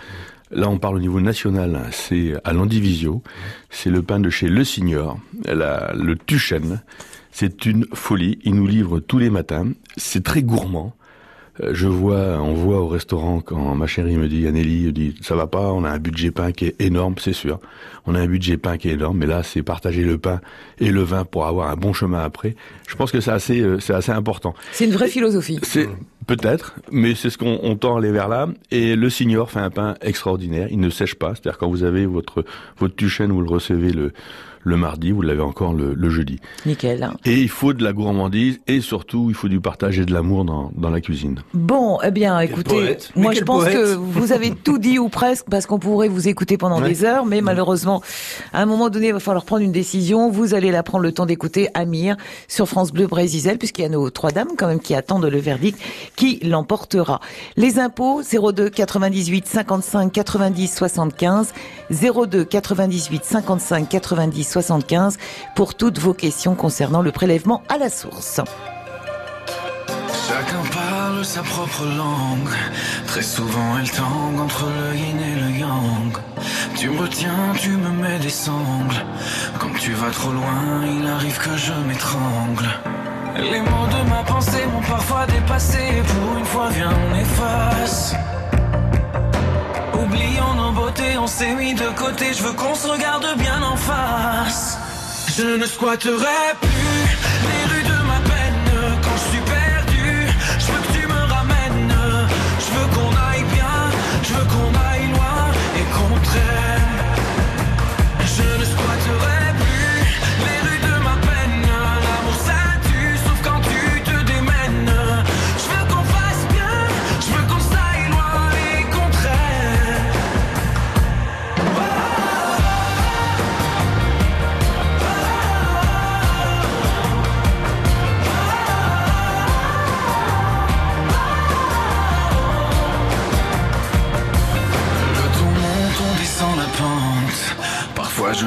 là 0.54 0.68
on 0.68 0.78
parle 0.78 0.96
au 0.96 1.00
niveau 1.00 1.20
national, 1.20 1.80
c'est 1.92 2.34
à 2.44 2.52
l'Andivisio, 2.52 3.22
c'est 3.70 3.90
le 3.90 4.02
pain 4.02 4.20
de 4.20 4.30
chez 4.30 4.48
Le 4.48 4.64
Signor, 4.64 5.18
la- 5.46 5.92
le 5.94 6.16
Tuchen, 6.16 6.80
c'est 7.32 7.66
une 7.66 7.86
folie, 7.92 8.38
il 8.44 8.54
nous 8.54 8.66
livre 8.66 9.00
tous 9.00 9.18
les 9.18 9.30
matins, 9.30 9.68
c'est 9.96 10.22
très 10.24 10.42
gourmand, 10.42 10.94
Euh, 11.62 11.70
je 11.72 11.86
vois, 11.86 12.40
on 12.42 12.52
voit 12.54 12.80
au 12.80 12.88
restaurant 12.88 13.40
quand 13.40 13.76
ma 13.76 13.86
chérie 13.86 14.16
me 14.16 14.26
dit, 14.26 14.44
Anneli, 14.48 14.92
dit, 14.92 15.14
ça 15.20 15.36
va 15.36 15.46
pas, 15.46 15.70
on 15.72 15.84
a 15.84 15.88
un 15.88 16.00
budget 16.00 16.32
pain 16.32 16.50
qui 16.50 16.64
est 16.66 16.74
énorme, 16.80 17.14
c'est 17.20 17.32
sûr. 17.32 17.60
On 18.06 18.16
a 18.16 18.20
un 18.20 18.26
budget 18.26 18.56
pain 18.56 18.76
qui 18.76 18.88
est 18.88 18.94
énorme, 18.94 19.18
mais 19.18 19.26
là, 19.26 19.44
c'est 19.44 19.62
partager 19.62 20.02
le 20.02 20.18
pain 20.18 20.40
et 20.80 20.90
le 20.90 21.02
vin 21.04 21.24
pour 21.24 21.46
avoir 21.46 21.70
un 21.70 21.76
bon 21.76 21.92
chemin 21.92 22.24
après. 22.24 22.56
Je 22.88 22.96
pense 22.96 23.12
que 23.12 23.20
c'est 23.20 23.30
assez, 23.30 23.60
euh, 23.60 23.78
c'est 23.78 23.94
assez 23.94 24.10
important. 24.10 24.52
C'est 24.72 24.84
une 24.86 24.90
vraie 24.94 25.06
philosophie. 25.06 25.60
C'est 25.62 25.88
peut-être, 26.26 26.74
mais 26.90 27.14
c'est 27.14 27.30
ce 27.30 27.38
qu'on 27.38 27.58
on 27.62 27.76
tend 27.76 27.96
à 27.96 27.98
aller 27.98 28.12
vers 28.12 28.28
là. 28.28 28.48
Et 28.70 28.96
le 28.96 29.10
Signor 29.10 29.50
fait 29.50 29.60
un 29.60 29.70
pain 29.70 29.94
extraordinaire. 30.00 30.68
Il 30.70 30.80
ne 30.80 30.90
sèche 30.90 31.14
pas, 31.14 31.34
c'est-à-dire 31.34 31.58
quand 31.58 31.68
vous 31.68 31.84
avez 31.84 32.06
votre 32.06 32.44
votre 32.78 32.94
tuchène, 32.96 33.32
vous 33.32 33.42
le 33.42 33.50
recevez 33.50 33.92
le 33.92 34.12
le 34.64 34.76
mardi, 34.76 35.12
vous 35.12 35.22
l'avez 35.22 35.42
encore 35.42 35.72
le, 35.74 35.94
le 35.94 36.10
jeudi. 36.10 36.40
Nickel. 36.66 37.08
Et 37.24 37.34
il 37.40 37.48
faut 37.48 37.72
de 37.72 37.84
la 37.84 37.92
gourmandise 37.92 38.60
et 38.66 38.80
surtout 38.80 39.26
il 39.28 39.34
faut 39.34 39.48
du 39.48 39.60
partage 39.60 39.98
et 39.98 40.04
de 40.04 40.12
l'amour 40.12 40.44
dans 40.44 40.72
dans 40.74 40.90
la 40.90 41.00
cuisine. 41.00 41.40
Bon, 41.52 41.98
eh 42.02 42.10
bien, 42.10 42.40
écoutez, 42.40 42.96
moi 43.14 43.32
je 43.32 43.42
pense 43.42 43.64
poète. 43.64 43.74
que 43.76 43.94
vous 43.94 44.32
avez 44.32 44.50
tout 44.64 44.78
dit 44.78 44.98
ou 44.98 45.08
presque, 45.08 45.46
parce 45.50 45.66
qu'on 45.66 45.78
pourrait 45.78 46.08
vous 46.08 46.28
écouter 46.28 46.56
pendant 46.56 46.80
Ouais. 46.80 46.88
des 46.88 47.04
heures, 47.04 47.24
mais 47.26 47.40
malheureusement, 47.40 48.02
à 48.52 48.62
un 48.62 48.66
moment 48.66 48.88
donné, 48.90 49.08
il 49.08 49.12
va 49.12 49.20
falloir 49.20 49.44
prendre 49.44 49.62
une 49.62 49.70
décision. 49.72 50.30
Vous 50.30 50.54
allez 50.54 50.70
la 50.72 50.82
prendre 50.82 51.04
le 51.04 51.12
temps 51.12 51.26
d'écouter 51.26 51.68
Amir 51.74 52.16
sur 52.48 52.66
France 52.68 52.92
Bleu 52.92 53.06
Brésisel, 53.06 53.58
puisqu'il 53.58 53.82
y 53.82 53.84
a 53.84 53.88
nos 53.90 54.10
trois 54.10 54.30
dames 54.30 54.48
quand 54.56 54.66
même 54.66 54.80
qui 54.80 54.94
attendent 54.94 55.24
le 55.26 55.38
verdict, 55.38 55.78
qui 56.16 56.40
l'emportera. 56.42 57.20
Les 57.56 57.78
impôts 57.78 58.22
02 58.22 58.70
98 58.70 59.46
55 59.46 60.10
90 60.12 60.74
75 60.74 61.52
02 61.90 62.44
98 62.44 63.24
55 63.24 63.88
90 63.88 64.53
75 64.54 65.16
pour 65.56 65.74
toutes 65.74 65.98
vos 65.98 66.14
questions 66.14 66.54
concernant 66.54 67.02
le 67.02 67.10
prélèvement 67.10 67.62
à 67.68 67.76
la 67.76 67.90
source. 67.90 68.40
Chacun 70.28 70.62
parle 70.72 71.24
sa 71.24 71.42
propre 71.42 71.84
langue. 71.84 72.54
Très 73.08 73.22
souvent, 73.22 73.78
elle 73.80 73.90
tangue 73.90 74.40
entre 74.40 74.66
le 74.66 74.96
yin 74.96 75.18
et 75.20 75.40
le 75.40 75.50
yang. 75.58 76.12
Tu 76.76 76.88
me 76.88 77.00
retiens, 77.00 77.52
tu 77.60 77.70
me 77.70 77.90
mets 77.90 78.18
des 78.20 78.30
sangles. 78.30 79.02
Quand 79.58 79.74
tu 79.78 79.92
vas 79.92 80.10
trop 80.10 80.30
loin, 80.30 80.86
il 80.86 81.06
arrive 81.06 81.38
que 81.38 81.56
je 81.56 81.72
m'étrangle. 81.86 82.68
Les 83.36 83.60
mots 83.60 83.88
de 83.96 84.08
ma 84.08 84.22
pensée 84.22 84.64
m'ont 84.72 84.88
parfois 84.88 85.26
dépassé. 85.26 85.82
Pour 86.06 86.38
une 86.38 86.44
fois, 86.44 86.68
viens, 86.70 86.92
on 87.10 87.18
efface 87.18 88.14
oubliant 90.14 90.54
nos 90.54 90.72
beautés, 90.72 91.18
on 91.18 91.26
s'est 91.26 91.54
mis 91.54 91.74
de 91.74 91.88
côté. 91.96 92.32
Je 92.32 92.42
veux 92.42 92.52
qu'on 92.52 92.74
se 92.74 92.86
regarde 92.86 93.26
bien 93.38 93.62
en 93.62 93.76
face. 93.76 94.78
Je 95.36 95.56
ne 95.56 95.66
squatterai 95.66 96.54
plus. 96.60 96.93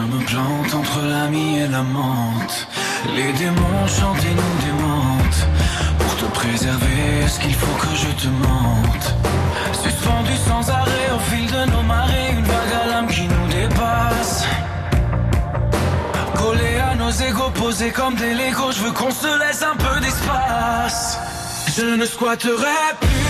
Je 0.09 0.15
me 0.15 0.23
plante 0.23 0.73
entre 0.73 1.01
l'ami 1.01 1.57
et 1.57 1.67
la 1.67 1.81
menthe. 1.81 2.67
Les 3.15 3.33
démons 3.33 3.87
chantent 3.87 4.23
et 4.23 4.35
nous 4.35 4.57
démentent. 4.65 5.47
Pour 5.99 6.15
te 6.15 6.25
préserver, 6.33 7.23
est-ce 7.23 7.39
qu'il 7.39 7.53
faut 7.53 7.75
que 7.81 7.93
je 7.95 8.07
te 8.21 8.27
mente? 8.27 9.15
Suspendu 9.73 10.31
sans 10.47 10.69
arrêt 10.69 11.09
au 11.13 11.19
fil 11.19 11.45
de 11.47 11.71
nos 11.71 11.81
marées, 11.81 12.31
une 12.31 12.45
vague 12.45 12.73
à 12.83 12.87
l'âme 12.87 13.07
qui 13.07 13.23
nous 13.23 13.47
dépasse. 13.49 14.45
Collé 16.37 16.77
à 16.77 16.95
nos 16.95 17.11
égaux, 17.11 17.51
posés 17.53 17.91
comme 17.91 18.15
des 18.15 18.33
légos, 18.33 18.71
je 18.71 18.83
veux 18.83 18.91
qu'on 18.91 19.11
se 19.11 19.39
laisse 19.39 19.63
un 19.63 19.75
peu 19.75 19.99
d'espace. 19.99 21.19
Je 21.77 21.95
ne 21.95 22.05
squatterai 22.05 22.95
plus. 23.01 23.26